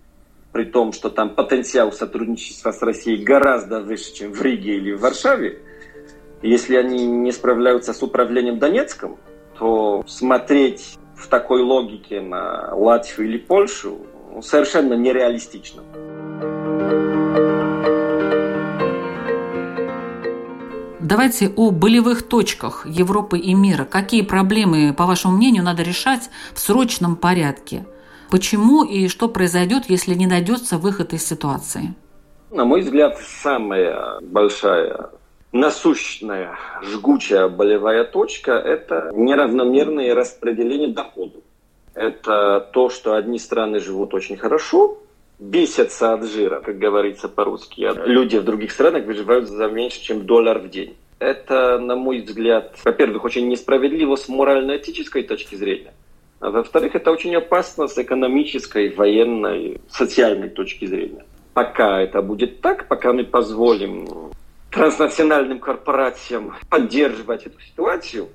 при 0.57 0.65
том, 0.65 0.91
что 0.91 1.11
там 1.11 1.35
потенциал 1.35 1.91
сотрудничества 1.91 2.71
с 2.71 2.81
Россией 2.81 3.23
гораздо 3.23 3.79
выше, 3.79 4.11
чем 4.11 4.33
в 4.33 4.41
Риге 4.41 4.77
или 4.77 4.91
в 4.91 5.01
Варшаве, 5.01 5.59
Если 6.41 6.75
они 6.75 7.05
не 7.05 7.31
справляются 7.31 7.93
с 7.93 8.01
управлением 8.01 8.57
Донецком, 8.57 9.19
то 9.59 10.03
смотреть 10.07 10.97
в 11.15 11.27
такой 11.27 11.61
логике 11.61 12.21
на 12.21 12.73
Латвию 12.73 13.29
или 13.29 13.37
Польшу 13.37 13.99
ну, 14.33 14.41
совершенно 14.41 14.95
нереалистично. 14.95 15.83
Давайте 20.99 21.53
о 21.55 21.69
болевых 21.69 22.23
точках 22.23 22.87
Европы 22.87 23.37
и 23.37 23.53
мира. 23.53 23.85
Какие 23.85 24.23
проблемы, 24.23 24.91
по 24.91 25.05
вашему 25.05 25.37
мнению, 25.37 25.63
надо 25.63 25.83
решать 25.83 26.31
в 26.55 26.59
срочном 26.59 27.15
порядке? 27.15 27.85
Почему 28.29 28.83
и 28.83 29.07
что 29.07 29.27
произойдет, 29.29 29.83
если 29.87 30.13
не 30.13 30.27
найдется 30.27 30.77
выход 30.77 31.13
из 31.13 31.25
ситуации? 31.25 31.93
На 32.51 32.65
мой 32.65 32.81
взгляд, 32.81 33.17
самая 33.41 34.19
большая 34.21 35.11
насущная, 35.51 36.57
жгучая 36.81 37.47
болевая 37.47 38.03
точка– 38.03 38.51
это 38.53 39.11
неравномерное 39.15 40.13
распределение 40.13 40.89
доходов. 40.89 41.43
Это 41.93 42.69
то, 42.73 42.89
что 42.89 43.15
одни 43.15 43.39
страны 43.39 43.79
живут 43.79 44.13
очень 44.13 44.37
хорошо, 44.37 44.99
бесятся 45.39 46.13
от 46.13 46.25
жира, 46.25 46.61
как 46.61 46.77
говорится 46.77 47.27
по-русски. 47.27 47.83
А 47.83 47.93
люди 48.05 48.37
в 48.37 48.43
других 48.43 48.71
странах 48.71 49.05
выживают 49.05 49.47
за 49.47 49.67
меньше, 49.67 50.01
чем 50.01 50.25
доллар 50.25 50.59
в 50.59 50.69
день. 50.69 50.95
Это, 51.19 51.79
на 51.79 51.95
мой 51.95 52.21
взгляд, 52.21 52.77
во-первых, 52.85 53.23
очень 53.23 53.47
несправедливо 53.47 54.15
с 54.15 54.29
морально-этической 54.29 55.23
точки 55.23 55.55
зрения. 55.55 55.93
А 56.39 56.51
во-вторых, 56.51 56.95
это 56.95 57.11
очень 57.11 57.35
опасно 57.35 57.87
с 57.87 57.97
экономической, 57.97 58.89
военной, 58.89 59.81
социальной 59.89 60.49
точки 60.49 60.85
зрения. 60.85 61.25
Пока 61.53 62.01
это 62.01 62.21
будет 62.21 62.61
так, 62.61 62.87
пока 62.87 63.11
мы 63.11 63.23
позволим 63.23 64.07
транснациональным 64.71 65.59
корпорациям 65.59 66.53
поддерживать 66.69 67.47
эту 67.47 67.59
ситуацию, 67.61 68.27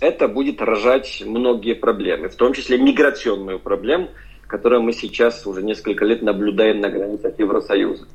это 0.00 0.28
будет 0.28 0.60
рожать 0.60 1.22
многие 1.24 1.74
проблемы, 1.74 2.28
в 2.28 2.36
том 2.36 2.52
числе 2.52 2.76
миграционную 2.76 3.58
проблему, 3.58 4.08
которое 4.46 4.80
мы 4.80 4.92
сейчас 4.92 5.46
уже 5.46 5.62
несколько 5.62 6.04
лет 6.04 6.20
наблюдаем 6.20 6.80
на 6.80 6.90
границах 6.90 7.38
Евросоюза. 7.38 8.06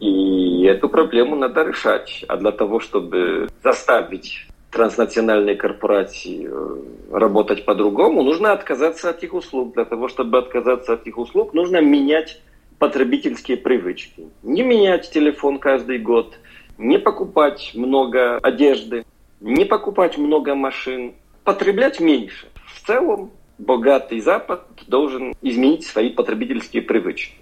И 0.00 0.64
эту 0.64 0.88
проблему 0.88 1.36
надо 1.36 1.62
решать. 1.64 2.24
А 2.26 2.38
для 2.38 2.52
того, 2.52 2.80
чтобы 2.80 3.48
заставить 3.62 4.46
транснациональные 4.70 5.56
корпорации 5.56 6.48
э, 6.48 7.16
работать 7.16 7.64
по-другому, 7.64 8.22
нужно 8.22 8.52
отказаться 8.52 9.10
от 9.10 9.22
их 9.22 9.34
услуг. 9.34 9.74
Для 9.74 9.84
того, 9.84 10.08
чтобы 10.08 10.38
отказаться 10.38 10.94
от 10.94 11.06
их 11.06 11.18
услуг, 11.18 11.54
нужно 11.54 11.80
менять 11.80 12.40
потребительские 12.78 13.56
привычки. 13.56 14.28
Не 14.42 14.62
менять 14.62 15.10
телефон 15.10 15.58
каждый 15.58 15.98
год, 15.98 16.38
не 16.78 16.98
покупать 16.98 17.72
много 17.74 18.38
одежды, 18.38 19.04
не 19.40 19.64
покупать 19.64 20.16
много 20.16 20.54
машин, 20.54 21.14
потреблять 21.44 22.00
меньше. 22.00 22.48
В 22.66 22.86
целом 22.86 23.32
богатый 23.58 24.20
Запад 24.20 24.62
должен 24.86 25.34
изменить 25.42 25.84
свои 25.84 26.10
потребительские 26.10 26.82
привычки. 26.82 27.34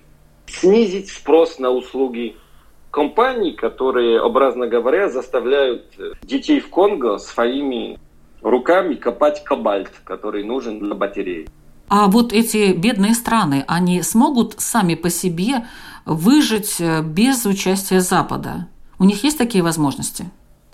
Снизить 0.47 1.11
спрос 1.11 1.59
на 1.59 1.71
услуги 1.71 2.37
компаний, 2.99 3.53
которые, 3.53 4.21
образно 4.21 4.67
говоря, 4.67 5.09
заставляют 5.09 5.85
э, 5.99 6.15
детей 6.23 6.59
в 6.59 6.69
Конго 6.69 7.19
своими 7.19 7.97
руками 8.43 8.95
копать 8.95 9.45
кобальт, 9.45 9.93
который 10.03 10.43
нужен 10.43 10.81
для 10.81 10.97
батареи. 10.97 11.47
А 11.89 12.09
вот 12.09 12.33
эти 12.33 12.73
бедные 12.73 13.15
страны, 13.15 13.65
они 13.69 14.03
смогут 14.03 14.55
сами 14.59 14.97
по 14.97 15.11
себе 15.11 15.67
выжить 16.07 16.81
э, 16.81 17.03
без 17.03 17.47
участия 17.47 18.01
Запада? 18.01 18.67
У 18.99 19.05
них 19.05 19.23
есть 19.23 19.39
такие 19.39 19.63
возможности? 19.63 20.25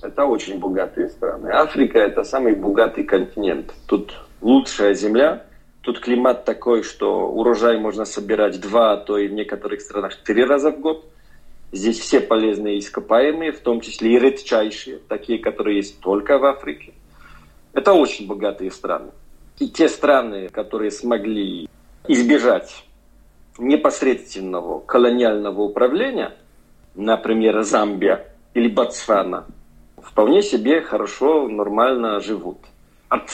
Это 0.01 0.25
очень 0.25 0.59
богатые 0.59 1.11
страны. 1.11 1.51
Африка– 1.51 1.99
это 2.09 2.25
самый 2.25 2.55
богатый 2.55 3.05
континент. 3.05 3.75
Тут 3.87 4.15
лучшая 4.41 4.95
земля. 4.95 5.45
Тут 5.83 6.01
климат 6.01 6.47
такой, 6.47 6.85
что 6.85 7.29
урожай 7.29 7.79
можно 7.79 8.07
собирать 8.07 8.59
два, 8.63 8.95
а 8.95 8.97
то 8.97 9.19
и 9.19 9.29
в 9.29 9.35
некоторых 9.35 9.83
странах 9.83 10.17
три 10.25 10.43
раза 10.43 10.71
в 10.71 10.81
год. 10.81 11.05
Здесь 11.75 11.99
все 11.99 12.21
полезные 12.21 12.79
ископаемые, 12.79 13.51
в 13.51 13.59
том 13.59 13.81
числе 13.81 14.15
и 14.15 14.19
редчайшие, 14.21 15.01
такие, 15.09 15.41
которые 15.41 15.79
есть 15.79 15.99
только 15.99 16.39
в 16.39 16.45
Африке. 16.45 16.95
Это 17.73 17.95
очень 17.95 18.29
богатые 18.29 18.71
страны. 18.71 19.11
И 19.59 19.69
те 19.69 19.89
страны, 19.89 20.49
которые 20.51 20.93
смогли 20.93 21.69
избежать 22.07 22.85
непосредственного 23.59 24.79
колониального 24.83 25.63
управления, 25.63 26.37
например, 26.95 27.63
Замбия 27.63 28.25
или 28.55 28.69
Ботсвана, 28.69 29.45
вполне 30.01 30.43
себе 30.43 30.81
хорошо, 30.81 31.49
нормально 31.49 32.21
живут. 32.21 32.59
От 33.09 33.29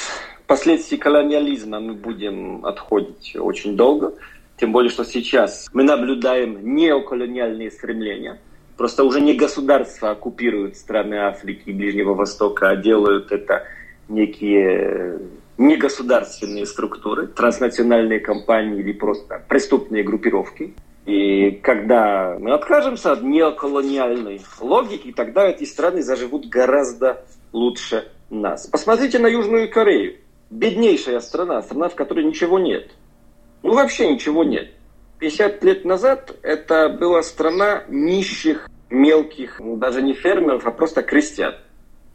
последствий 0.47 0.97
колониализма 0.97 1.79
мы 1.79 1.93
будем 1.93 2.65
отходить 2.65 3.37
очень 3.37 3.77
долго. 3.77 4.15
Тем 4.61 4.73
более, 4.73 4.91
что 4.91 5.05
сейчас 5.05 5.69
мы 5.73 5.85
наблюдаем 5.85 6.75
неоколониальные 6.75 7.71
стремления. 7.71 8.39
Просто 8.77 9.05
уже 9.05 9.23
не 9.23 9.33
государства 9.33 10.11
оккупируют 10.11 10.77
страны 10.77 11.15
Африки 11.15 11.63
и 11.71 11.73
Ближнего 11.73 12.13
Востока, 12.13 12.69
а 12.69 12.77
делают 12.77 13.33
это 13.33 13.65
некие 14.11 15.19
негосударственные 15.57 16.67
структуры, 16.67 17.27
транснациональные 17.27 18.21
компании 18.21 18.81
или 18.81 18.93
просто 18.93 19.43
преступные 19.49 20.03
группировки. 20.03 20.75
И 21.07 21.53
когда 21.63 22.37
мы 22.39 22.53
откажемся 22.53 23.13
от 23.13 23.23
неоколониальной 23.23 24.43
логики, 24.61 25.13
тогда 25.13 25.49
эти 25.49 25.65
страны 25.65 26.03
заживут 26.03 26.47
гораздо 26.47 27.25
лучше 27.53 28.09
нас. 28.29 28.67
Посмотрите 28.67 29.19
на 29.19 29.27
Южную 29.27 29.71
Корею 29.71 30.17
беднейшая 30.51 31.21
страна, 31.21 31.63
страна, 31.63 31.89
в 31.89 31.95
которой 31.95 32.25
ничего 32.25 32.59
нет. 32.59 32.91
Ну, 33.63 33.75
вообще 33.75 34.13
ничего 34.13 34.45
нет. 34.45 34.71
50 35.19 35.63
лет 35.65 35.85
назад 35.85 36.35
это 36.43 36.89
была 36.89 37.23
страна 37.23 37.85
нищих, 37.89 38.69
мелких, 38.89 39.61
даже 39.61 40.03
не 40.03 40.15
фермеров, 40.15 40.67
а 40.67 40.71
просто 40.71 41.03
крестьян. 41.03 41.55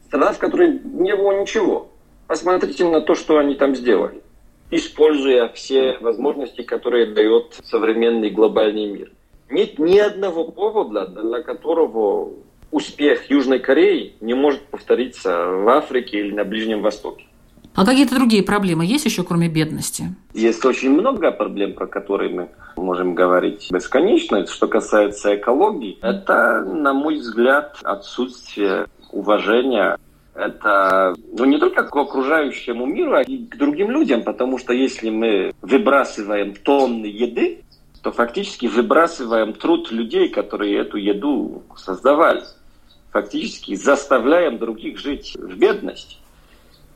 Страна, 0.06 0.32
в 0.32 0.38
которой 0.38 0.80
не 0.82 1.14
было 1.14 1.40
ничего. 1.40 1.90
Посмотрите 2.26 2.84
на 2.84 3.00
то, 3.00 3.14
что 3.14 3.38
они 3.38 3.54
там 3.54 3.76
сделали, 3.76 4.20
используя 4.70 5.48
все 5.48 5.96
возможности, 6.00 6.62
которые 6.62 7.06
дает 7.06 7.56
современный 7.64 8.30
глобальный 8.30 8.86
мир. 8.86 9.12
Нет 9.48 9.78
ни 9.78 9.98
одного 9.98 10.50
повода, 10.50 11.06
для 11.06 11.42
которого 11.42 12.32
успех 12.72 13.30
Южной 13.30 13.60
Кореи 13.60 14.14
не 14.20 14.34
может 14.34 14.62
повториться 14.62 15.46
в 15.46 15.68
Африке 15.68 16.18
или 16.18 16.34
на 16.34 16.44
Ближнем 16.44 16.82
Востоке. 16.82 17.24
А 17.76 17.84
какие-то 17.84 18.14
другие 18.14 18.42
проблемы 18.42 18.86
есть 18.86 19.04
еще, 19.04 19.22
кроме 19.22 19.48
бедности? 19.48 20.14
Есть 20.32 20.64
очень 20.64 20.90
много 20.90 21.30
проблем, 21.30 21.74
про 21.74 21.86
которые 21.86 22.30
мы 22.30 22.48
можем 22.76 23.14
говорить 23.14 23.70
бесконечно. 23.70 24.46
Что 24.46 24.66
касается 24.66 25.36
экологии, 25.36 25.98
это, 26.00 26.62
на 26.64 26.94
мой 26.94 27.16
взгляд, 27.16 27.78
отсутствие 27.82 28.86
уважения 29.12 29.98
это 30.34 31.14
ну, 31.32 31.44
не 31.46 31.58
только 31.58 31.82
к 31.84 31.96
окружающему 31.96 32.84
миру, 32.86 33.14
а 33.14 33.22
и 33.22 33.46
к 33.46 33.56
другим 33.56 33.90
людям, 33.90 34.22
потому 34.22 34.58
что 34.58 34.72
если 34.74 35.08
мы 35.08 35.54
выбрасываем 35.62 36.54
тонны 36.54 37.06
еды, 37.06 37.64
то 38.02 38.12
фактически 38.12 38.66
выбрасываем 38.66 39.54
труд 39.54 39.90
людей, 39.90 40.28
которые 40.28 40.78
эту 40.78 40.98
еду 40.98 41.62
создавали. 41.76 42.42
Фактически 43.12 43.74
заставляем 43.74 44.58
других 44.58 44.98
жить 44.98 45.34
в 45.38 45.56
бедности. 45.56 46.18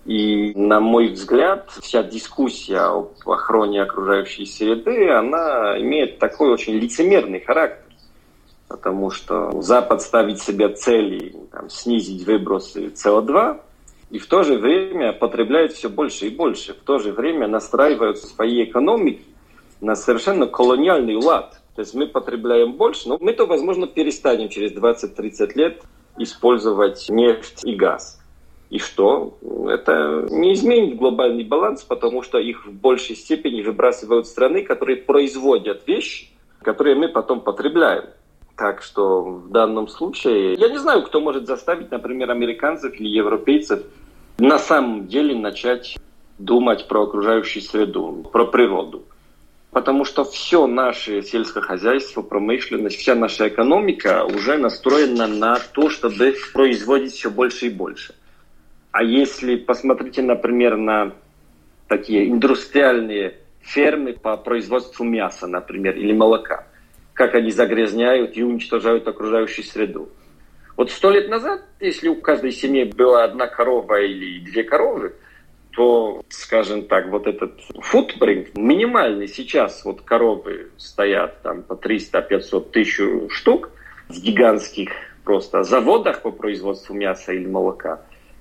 И, 0.07 0.53
на 0.55 0.81
мой 0.81 1.09
взгляд, 1.09 1.71
вся 1.81 2.03
дискуссия 2.03 2.79
об 2.79 3.13
охране 3.27 3.83
окружающей 3.83 4.47
среды, 4.47 5.11
она 5.11 5.79
имеет 5.81 6.19
такой 6.19 6.51
очень 6.51 6.75
лицемерный 6.75 7.41
характер. 7.41 7.85
Потому 8.67 9.11
что 9.11 9.61
Запад 9.61 10.01
ставит 10.01 10.41
себе 10.41 10.69
цели 10.69 11.35
там, 11.51 11.69
снизить 11.69 12.25
выбросы 12.25 12.87
СО2, 12.87 13.61
и 14.11 14.19
в 14.19 14.27
то 14.27 14.43
же 14.43 14.59
время 14.59 15.13
потребляет 15.13 15.73
все 15.73 15.89
больше 15.89 16.27
и 16.27 16.31
больше. 16.31 16.75
В 16.75 16.81
то 16.85 16.99
же 16.99 17.13
время 17.13 17.47
настраивают 17.47 18.19
свои 18.19 18.65
экономики 18.65 19.25
на 19.81 19.97
совершенно 19.97 20.47
колониальный 20.47 21.17
лад. 21.17 21.61
То 21.75 21.83
есть 21.83 21.95
мы 21.95 22.07
потребляем 22.07 22.75
больше, 22.75 23.09
но 23.09 23.19
мы 23.21 23.33
то, 23.33 23.47
возможно, 23.47 23.87
перестанем 23.87 24.49
через 24.49 24.73
20-30 24.73 25.53
лет 25.55 25.83
использовать 26.19 27.07
нефть 27.09 27.65
и 27.65 27.75
газ. 27.75 28.20
И 28.71 28.79
что? 28.79 29.37
Это 29.69 30.27
не 30.31 30.55
изменит 30.55 30.97
глобальный 30.97 31.45
баланс, 31.45 31.83
потому 31.83 32.23
что 32.23 32.39
их 32.39 32.67
в 32.67 32.73
большей 32.73 33.17
степени 33.17 33.63
выбрасывают 33.63 34.29
страны, 34.29 34.63
которые 34.63 34.97
производят 34.97 35.87
вещи, 35.89 36.29
которые 36.63 36.95
мы 36.95 37.09
потом 37.09 37.41
потребляем. 37.41 38.05
Так 38.57 38.83
что 38.83 39.23
в 39.23 39.51
данном 39.51 39.89
случае 39.89 40.55
я 40.55 40.69
не 40.69 40.79
знаю, 40.79 41.03
кто 41.03 41.21
может 41.21 41.47
заставить, 41.47 41.91
например, 41.91 42.31
американцев 42.31 42.95
или 43.01 43.09
европейцев 43.09 43.83
на 44.39 44.59
самом 44.59 45.09
деле 45.09 45.35
начать 45.35 45.97
думать 46.39 46.87
про 46.87 47.03
окружающую 47.03 47.63
среду, 47.63 48.25
про 48.33 48.47
природу. 48.47 49.03
потому 49.71 50.05
что 50.05 50.25
все 50.25 50.67
наше 50.67 51.23
сельское 51.23 51.61
хозяйство, 51.61 52.23
промышленность, 52.23 52.97
вся 52.97 53.15
наша 53.15 53.49
экономика 53.49 54.25
уже 54.25 54.59
настроена 54.59 55.27
на 55.27 55.59
то, 55.73 55.89
чтобы 55.91 56.35
производить 56.53 57.13
все 57.13 57.31
больше 57.31 57.67
и 57.67 57.71
больше. 57.71 58.15
А 58.93 59.03
если 59.03 59.57
посмотрите, 59.57 60.23
например, 60.23 60.77
на 60.77 61.13
такие 61.87 62.29
индустриальные 62.29 63.39
фермы 63.61 64.15
по 64.15 64.37
производству 64.37 65.05
мяса, 65.05 65.47
например, 65.47 65.97
или 65.97 66.13
молока, 66.13 66.67
как 67.13 67.35
они 67.35 67.51
загрязняют 67.51 68.37
и 68.37 68.43
уничтожают 68.43 69.07
окружающую 69.07 69.65
среду. 69.65 70.09
Вот 70.77 70.91
сто 70.91 71.11
лет 71.11 71.29
назад, 71.29 71.63
если 71.79 72.09
у 72.09 72.17
каждой 72.17 72.53
семьи 72.53 72.85
была 72.85 73.25
одна 73.25 73.47
корова 73.47 74.01
или 74.01 74.41
две 74.41 74.65
коровы, 74.65 75.15
то, 75.73 76.23
скажем 76.31 76.87
так, 76.87 77.09
вот 77.11 77.27
этот 77.27 77.61
футпринт 77.81 78.57
минимальный 78.57 79.29
сейчас, 79.29 79.85
вот 79.85 80.03
коровы 80.03 80.71
стоят 80.79 81.43
там 81.43 81.63
по 81.63 81.75
300-500 81.75 82.71
тысяч 82.71 83.01
штук 83.31 83.71
в 84.09 84.21
гигантских 84.21 84.91
просто 85.25 85.63
заводах 85.63 86.23
по 86.23 86.31
производству 86.33 86.95
мяса 86.95 87.33
или 87.33 87.47
молока, 87.47 88.01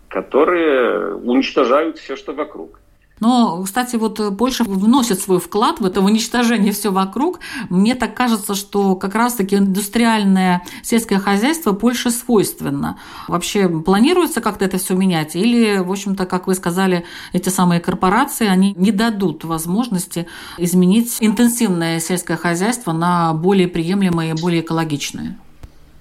которые 0.09 1.15
уничтожают 1.15 1.97
все, 1.97 2.15
что 2.15 2.33
вокруг. 2.33 2.79
Но, 3.19 3.61
кстати, 3.63 3.97
вот 3.97 4.37
Польша 4.37 4.63
вносит 4.63 5.19
свой 5.19 5.39
вклад 5.39 5.79
в 5.79 5.85
это 5.85 6.01
уничтожение 6.01 6.71
все 6.71 6.91
вокруг. 6.91 7.39
Мне 7.69 7.95
так 7.95 8.15
кажется, 8.15 8.55
что 8.55 8.95
как 8.95 9.15
раз-таки 9.15 9.57
индустриальное 9.57 10.63
сельское 10.83 11.19
хозяйство 11.19 11.73
Польше 11.73 12.11
свойственно. 12.11 12.97
Вообще 13.27 13.67
планируется 13.67 14.41
как-то 14.41 14.65
это 14.65 14.77
все 14.77 14.95
менять? 14.95 15.35
Или, 15.35 15.79
в 15.79 15.91
общем-то, 15.91 16.25
как 16.25 16.47
вы 16.47 16.55
сказали, 16.55 17.05
эти 17.33 17.49
самые 17.49 17.81
корпорации, 17.81 18.47
они 18.47 18.73
не 18.77 18.91
дадут 18.91 19.43
возможности 19.43 20.27
изменить 20.57 21.17
интенсивное 21.19 21.99
сельское 21.99 22.37
хозяйство 22.37 22.93
на 22.93 23.33
более 23.33 23.67
приемлемое 23.67 24.33
и 24.33 24.41
более 24.41 24.61
экологичное? 24.61 25.37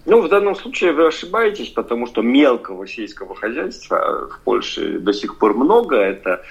Ну, 0.09 0.23
в 0.23 0.29
данном 0.31 0.55
случае 0.55 0.93
вы 0.93 1.09
ошибаетесь, 1.09 1.69
потому 1.69 2.07
что 2.07 2.23
мелкого 2.23 2.87
сельского 2.89 3.35
хозяйства 3.35 4.31
в 4.31 4.41
Польше 4.41 4.99
до 4.99 5.13
сих 5.13 5.37
пор 5.37 5.53
много. 5.53 5.97
Это 5.97 6.43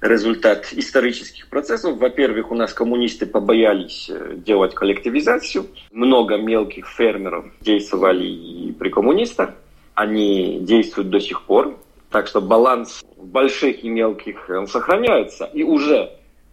результат 0.00 0.72
исторических 0.72 1.48
процессов. 1.48 1.98
Во-первых, 1.98 2.50
у 2.50 2.54
нас 2.54 2.72
коммунисты 2.72 3.26
побоялись 3.26 4.08
э, 4.08 4.36
делать 4.36 4.74
коллективизацию. 4.74 5.66
Много 5.92 6.38
мелких 6.38 6.86
фермеров 6.88 7.44
действовали 7.60 8.24
и 8.24 8.72
при 8.72 8.88
коммунистах. 8.88 9.50
Они 9.94 10.60
действуют 10.60 11.10
до 11.10 11.20
сих 11.20 11.42
пор. 11.42 11.78
Так 12.08 12.26
что 12.28 12.40
баланс 12.40 13.04
больших 13.18 13.84
и 13.84 13.90
мелких 13.90 14.48
он 14.48 14.66
сохраняется. 14.68 15.44
И 15.52 15.62
уже 15.62 16.12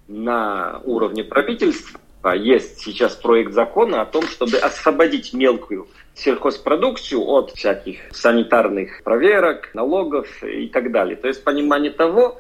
на 0.09 0.81
уровне 0.83 1.23
правительства 1.23 2.01
есть 2.31 2.79
сейчас 2.79 3.15
проект 3.15 3.51
закона 3.51 4.01
о 4.01 4.05
том, 4.05 4.23
чтобы 4.27 4.57
освободить 4.57 5.33
мелкую 5.33 5.87
сельхозпродукцию 6.15 7.21
от 7.21 7.51
всяких 7.51 7.99
санитарных 8.11 9.03
проверок, 9.03 9.69
налогов 9.73 10.27
и 10.43 10.67
так 10.67 10.91
далее. 10.91 11.15
То 11.17 11.27
есть 11.27 11.43
понимание 11.43 11.91
того, 11.91 12.39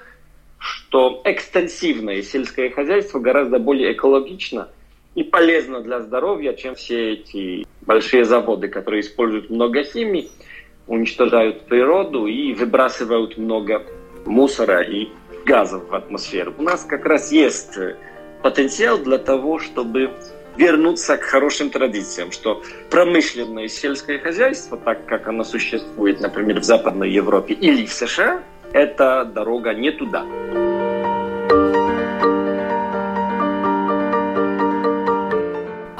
что 0.57 1.21
экстенсивное 1.25 2.21
сельское 2.21 2.69
хозяйство 2.69 3.19
гораздо 3.19 3.59
более 3.59 3.91
экологично 3.91 4.69
и 5.15 5.23
полезно 5.23 5.81
для 5.81 5.99
здоровья, 5.99 6.53
чем 6.53 6.75
все 6.75 7.13
эти 7.13 7.67
большие 7.81 8.23
заводы, 8.23 8.69
которые 8.69 9.01
используют 9.01 9.49
много 9.49 9.83
химии, 9.83 10.29
уничтожают 10.87 11.65
природу 11.65 12.27
и 12.27 12.53
выбрасывают 12.53 13.37
много 13.37 13.83
мусора 14.25 14.81
и 14.81 15.09
газов 15.45 15.89
в 15.89 15.93
атмосферу. 15.93 16.53
У 16.57 16.63
нас 16.63 16.85
как 16.85 17.05
раз 17.05 17.31
есть 17.31 17.77
потенциал 18.43 18.99
для 18.99 19.17
того, 19.17 19.57
чтобы 19.57 20.11
вернуться 20.55 21.17
к 21.17 21.23
хорошим 21.23 21.69
традициям, 21.71 22.31
что 22.31 22.61
промышленное 22.91 23.67
сельское 23.67 24.19
хозяйство, 24.19 24.77
так 24.77 25.05
как 25.05 25.27
оно 25.27 25.43
существует, 25.43 26.19
например, 26.19 26.59
в 26.59 26.63
Западной 26.63 27.09
Европе 27.09 27.55
или 27.55 27.85
в 27.85 27.91
США, 27.91 28.43
это 28.71 29.25
дорога 29.25 29.73
не 29.73 29.91
туда. 29.91 30.25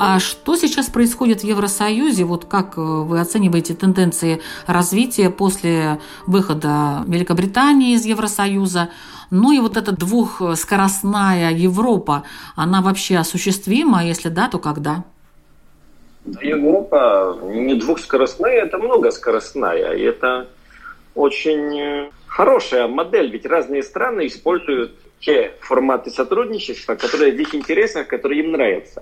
А 0.05 0.19
что 0.19 0.57
сейчас 0.57 0.89
происходит 0.89 1.43
в 1.43 1.43
Евросоюзе? 1.45 2.25
Вот 2.25 2.43
как 2.43 2.77
э, 2.77 2.81
вы 2.81 3.21
оцениваете 3.21 3.73
тенденции 3.73 4.41
развития 4.67 5.29
после 5.29 6.01
выхода 6.27 7.05
Великобритании 7.07 7.93
из 7.93 8.03
Евросоюза? 8.03 8.89
Ну 9.31 9.53
и 9.53 9.59
вот 9.59 9.77
эта 9.77 9.93
двухскоростная 9.93 11.53
Европа, 11.53 12.25
она 12.57 12.81
вообще 12.81 13.15
осуществима? 13.15 14.03
Если 14.03 14.27
да, 14.27 14.49
то 14.49 14.59
когда? 14.59 15.05
Европа 16.41 17.39
не 17.41 17.75
двухскоростная, 17.75 18.65
это 18.65 18.79
многоскоростная. 18.79 19.93
И 19.93 20.01
это 20.01 20.49
очень 21.15 21.79
э, 21.79 22.09
хорошая 22.27 22.89
модель, 22.89 23.31
ведь 23.31 23.45
разные 23.45 23.83
страны 23.83 24.27
используют 24.27 24.99
те 25.21 25.53
форматы 25.61 26.09
сотрудничества, 26.09 26.95
которые 26.95 27.31
в 27.31 27.39
их 27.39 27.55
интересах, 27.55 28.09
которые 28.09 28.43
им 28.43 28.51
нравятся. 28.51 29.01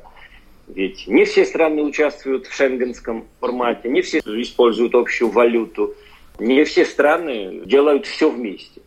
Ведь 0.74 1.08
не 1.08 1.26
все 1.26 1.46
страны 1.46 1.84
участвуют 1.84 2.48
в 2.48 2.56
шенгенском 2.56 3.26
формате, 3.40 3.90
не 3.90 4.02
все 4.02 4.20
используют 4.20 4.96
общую 4.96 5.30
валюту, 5.30 5.96
не 6.40 6.64
все 6.64 6.86
страны 6.86 7.62
делают 7.66 8.06
все 8.06 8.30
вместе. 8.30 8.82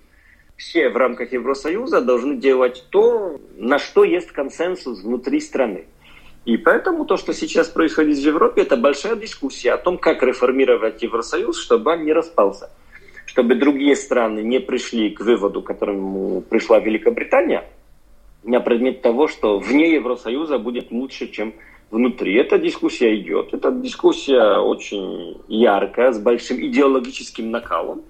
Все 0.57 0.89
в 0.89 0.97
рамках 0.97 1.33
Евросоюза 1.33 2.01
должны 2.01 2.37
делать 2.37 2.85
то, 2.91 3.39
на 3.57 3.79
что 3.79 4.05
есть 4.05 4.31
консенсус 4.31 5.03
внутри 5.03 5.41
страны. 5.41 5.85
И 6.45 6.57
поэтому 6.57 7.05
то, 7.05 7.17
что 7.17 7.35
сейчас 7.35 7.69
происходит 7.69 8.17
в 8.17 8.21
Европе, 8.21 8.63
это 8.63 8.77
большая 8.77 9.17
дискуссия 9.17 9.73
о 9.73 9.79
том, 9.79 9.99
как 9.99 10.23
реформировать 10.23 11.03
Евросоюз, 11.03 11.61
чтобы 11.61 11.93
он 11.93 12.05
не 12.05 12.13
распался 12.13 12.71
чтобы 13.27 13.57
другие 13.57 13.97
страны 13.97 14.41
не 14.41 14.61
пришли 14.61 15.11
к 15.11 15.21
выводу, 15.21 15.61
к 15.61 15.67
которому 15.67 16.41
пришла 16.43 16.79
Великобритания, 16.79 17.65
на 18.45 18.61
предмет 18.61 19.03
того, 19.03 19.27
что 19.27 19.59
вне 19.59 19.93
Евросоюза 19.95 20.59
будет 20.59 20.93
лучше, 20.93 21.29
чем 21.29 21.55
внутри. 21.95 22.35
Эта 22.35 22.59
дискуссия 22.59 23.15
идет. 23.17 23.55
Эта 23.55 23.71
дискуссия 23.71 24.59
очень 24.59 25.41
яркая, 25.49 26.13
с 26.13 26.19
большим 26.19 26.61
идеологическим 26.61 27.51
накалом. 27.51 28.03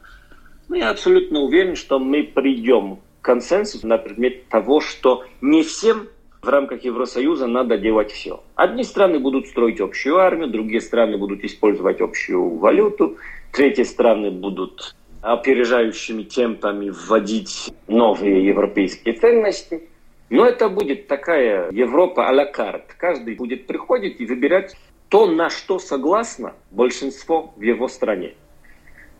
Но 0.68 0.76
я 0.76 0.90
абсолютно 0.90 1.40
уверен, 1.40 1.76
что 1.76 1.98
мы 1.98 2.22
придем 2.22 2.96
к 2.96 3.24
консенсусу 3.24 3.86
на 3.86 3.98
предмет 3.98 4.48
того, 4.48 4.80
что 4.80 5.24
не 5.42 5.62
всем 5.62 6.08
в 6.42 6.48
рамках 6.48 6.84
Евросоюза 6.84 7.46
надо 7.46 7.76
делать 7.76 8.10
все. 8.10 8.42
Одни 8.54 8.84
страны 8.84 9.18
будут 9.18 9.46
строить 9.46 9.80
общую 9.80 10.18
армию, 10.18 10.48
другие 10.48 10.80
страны 10.80 11.18
будут 11.18 11.44
использовать 11.44 12.00
общую 12.00 12.56
валюту, 12.56 13.16
третьи 13.52 13.82
страны 13.82 14.30
будут 14.30 14.94
опережающими 15.20 16.22
темпами 16.22 16.90
вводить 16.90 17.72
новые 17.86 18.46
европейские 18.46 19.14
ценности. 19.14 19.88
Но 20.30 20.46
это 20.46 20.68
будет 20.68 21.06
такая 21.06 21.70
Европа 21.70 22.28
а-ля 22.28 22.46
карт. 22.46 22.94
Каждый 22.98 23.34
будет 23.34 23.66
приходить 23.66 24.20
и 24.20 24.26
выбирать 24.26 24.74
то, 25.08 25.26
на 25.26 25.50
что 25.50 25.78
согласно 25.78 26.54
большинство 26.70 27.52
в 27.56 27.62
его 27.62 27.88
стране. 27.88 28.34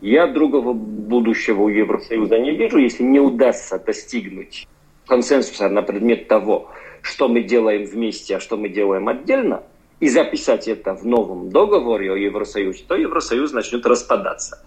Я 0.01 0.27
другого 0.27 0.73
будущего 0.73 1.63
у 1.63 1.69
Евросоюза 1.69 2.37
не 2.37 2.51
вижу, 2.51 2.79
если 2.79 3.03
не 3.03 3.19
удастся 3.19 3.79
достигнуть 3.79 4.67
консенсуса 5.07 5.69
на 5.69 5.81
предмет 5.83 6.27
того, 6.27 6.69
что 7.01 7.27
мы 7.27 7.43
делаем 7.43 7.85
вместе, 7.85 8.37
а 8.37 8.39
что 8.39 8.57
мы 8.57 8.69
делаем 8.69 9.07
отдельно, 9.07 9.63
и 9.99 10.09
записать 10.09 10.67
это 10.67 10.93
в 10.93 11.05
новом 11.05 11.49
договоре 11.49 12.11
о 12.11 12.15
Евросоюзе, 12.15 12.83
то 12.87 12.95
Евросоюз 12.95 13.53
начнет 13.53 13.85
распадаться. 13.85 14.65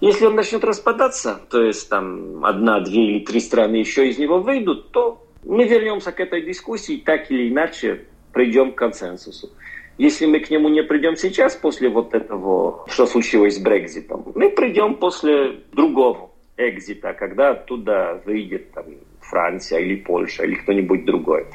Если 0.00 0.26
он 0.26 0.34
начнет 0.34 0.64
распадаться, 0.64 1.40
то 1.50 1.62
есть 1.62 1.88
там 1.88 2.44
одна, 2.44 2.80
две 2.80 3.06
или 3.06 3.24
три 3.24 3.40
страны 3.40 3.76
еще 3.76 4.08
из 4.08 4.18
него 4.18 4.40
выйдут, 4.40 4.90
то 4.90 5.23
мы 5.44 5.64
вернемся 5.64 6.12
к 6.12 6.20
этой 6.20 6.42
дискуссии, 6.42 7.02
так 7.04 7.30
или 7.30 7.48
иначе 7.48 8.04
придем 8.32 8.72
к 8.72 8.76
консенсусу. 8.76 9.50
Если 9.96 10.26
мы 10.26 10.40
к 10.40 10.50
нему 10.50 10.68
не 10.68 10.82
придем 10.82 11.16
сейчас, 11.16 11.54
после 11.54 11.88
вот 11.88 12.14
этого, 12.14 12.84
что 12.88 13.06
случилось 13.06 13.56
с 13.56 13.58
Брекзитом, 13.60 14.32
мы 14.34 14.50
придем 14.50 14.96
после 14.96 15.60
другого 15.72 16.30
экзита, 16.56 17.12
когда 17.12 17.50
оттуда 17.50 18.20
выйдет 18.24 18.72
там, 18.72 18.86
Франция 19.20 19.80
или 19.80 19.96
Польша 19.96 20.44
или 20.44 20.54
кто-нибудь 20.54 21.04
другой. 21.04 21.46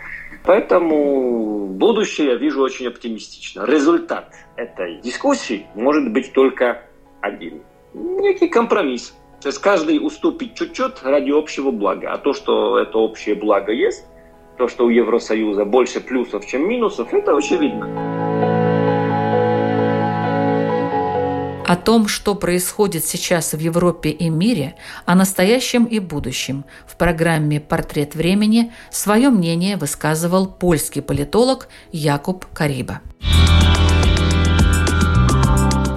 Поэтому 0.46 1.68
будущее 1.68 2.30
я 2.30 2.36
вижу 2.36 2.62
очень 2.62 2.88
оптимистично. 2.88 3.66
Результат 3.66 4.34
этой 4.56 5.02
дискуссии 5.02 5.66
может 5.76 6.12
быть 6.14 6.32
только 6.32 6.82
один 7.20 7.62
некий 7.94 8.48
компромисс. 8.48 9.16
То 9.42 9.48
есть 9.48 9.60
каждый 9.60 10.06
уступит 10.06 10.56
чуть-чуть 10.56 11.02
ради 11.04 11.32
общего 11.32 11.72
блага. 11.72 12.12
А 12.12 12.18
то, 12.18 12.34
что 12.34 12.78
это 12.78 12.98
общее 12.98 13.36
благо 13.36 13.72
есть, 13.72 14.06
то, 14.58 14.68
что 14.68 14.86
у 14.86 14.90
Евросоюза 14.90 15.64
больше 15.64 16.02
плюсов, 16.02 16.46
чем 16.46 16.68
минусов, 16.68 17.14
это 17.14 17.38
очевидно. 17.38 17.88
О 21.66 21.76
том, 21.76 22.08
что 22.08 22.36
происходит 22.36 23.06
сейчас 23.06 23.54
в 23.54 23.60
Европе 23.60 24.10
и 24.10 24.28
мире, 24.30 24.76
о 25.06 25.16
настоящем 25.16 25.86
и 25.86 26.00
будущем, 26.00 26.66
в 26.86 26.98
программе 26.98 27.62
«Портрет 27.62 28.16
времени» 28.16 28.74
свое 28.92 29.30
мнение 29.30 29.78
высказывал 29.78 30.48
польский 30.48 31.02
политолог 31.02 31.70
Якуб 31.92 32.46
Кариба. 32.54 33.02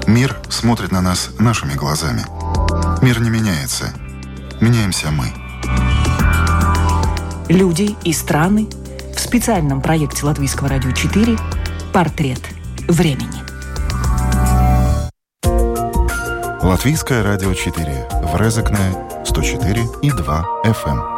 Мир 0.07 0.37
смотрит 0.51 0.93
на 0.93 1.01
нас 1.01 1.31
нашими 1.41 1.73
глазами. 1.73 2.21
Мир 3.03 3.21
не 3.21 3.31
меняется. 3.31 3.93
Меняемся 4.61 5.09
мы. 5.11 5.27
Люди 7.49 7.97
и 8.05 8.13
страны 8.13 8.69
в 9.13 9.19
специальном 9.19 9.83
проекте 9.83 10.25
Латвийского 10.25 10.69
радио 10.69 10.93
4 10.93 11.37
«Портрет 11.93 12.41
времени». 12.87 13.43
Латвийское 16.63 17.25
радио 17.25 17.53
4 17.53 18.09
в 18.23 18.37
Резекне 18.41 19.25
104 19.27 19.85
и 20.03 20.11
2 20.13 20.47
FM. 20.65 21.12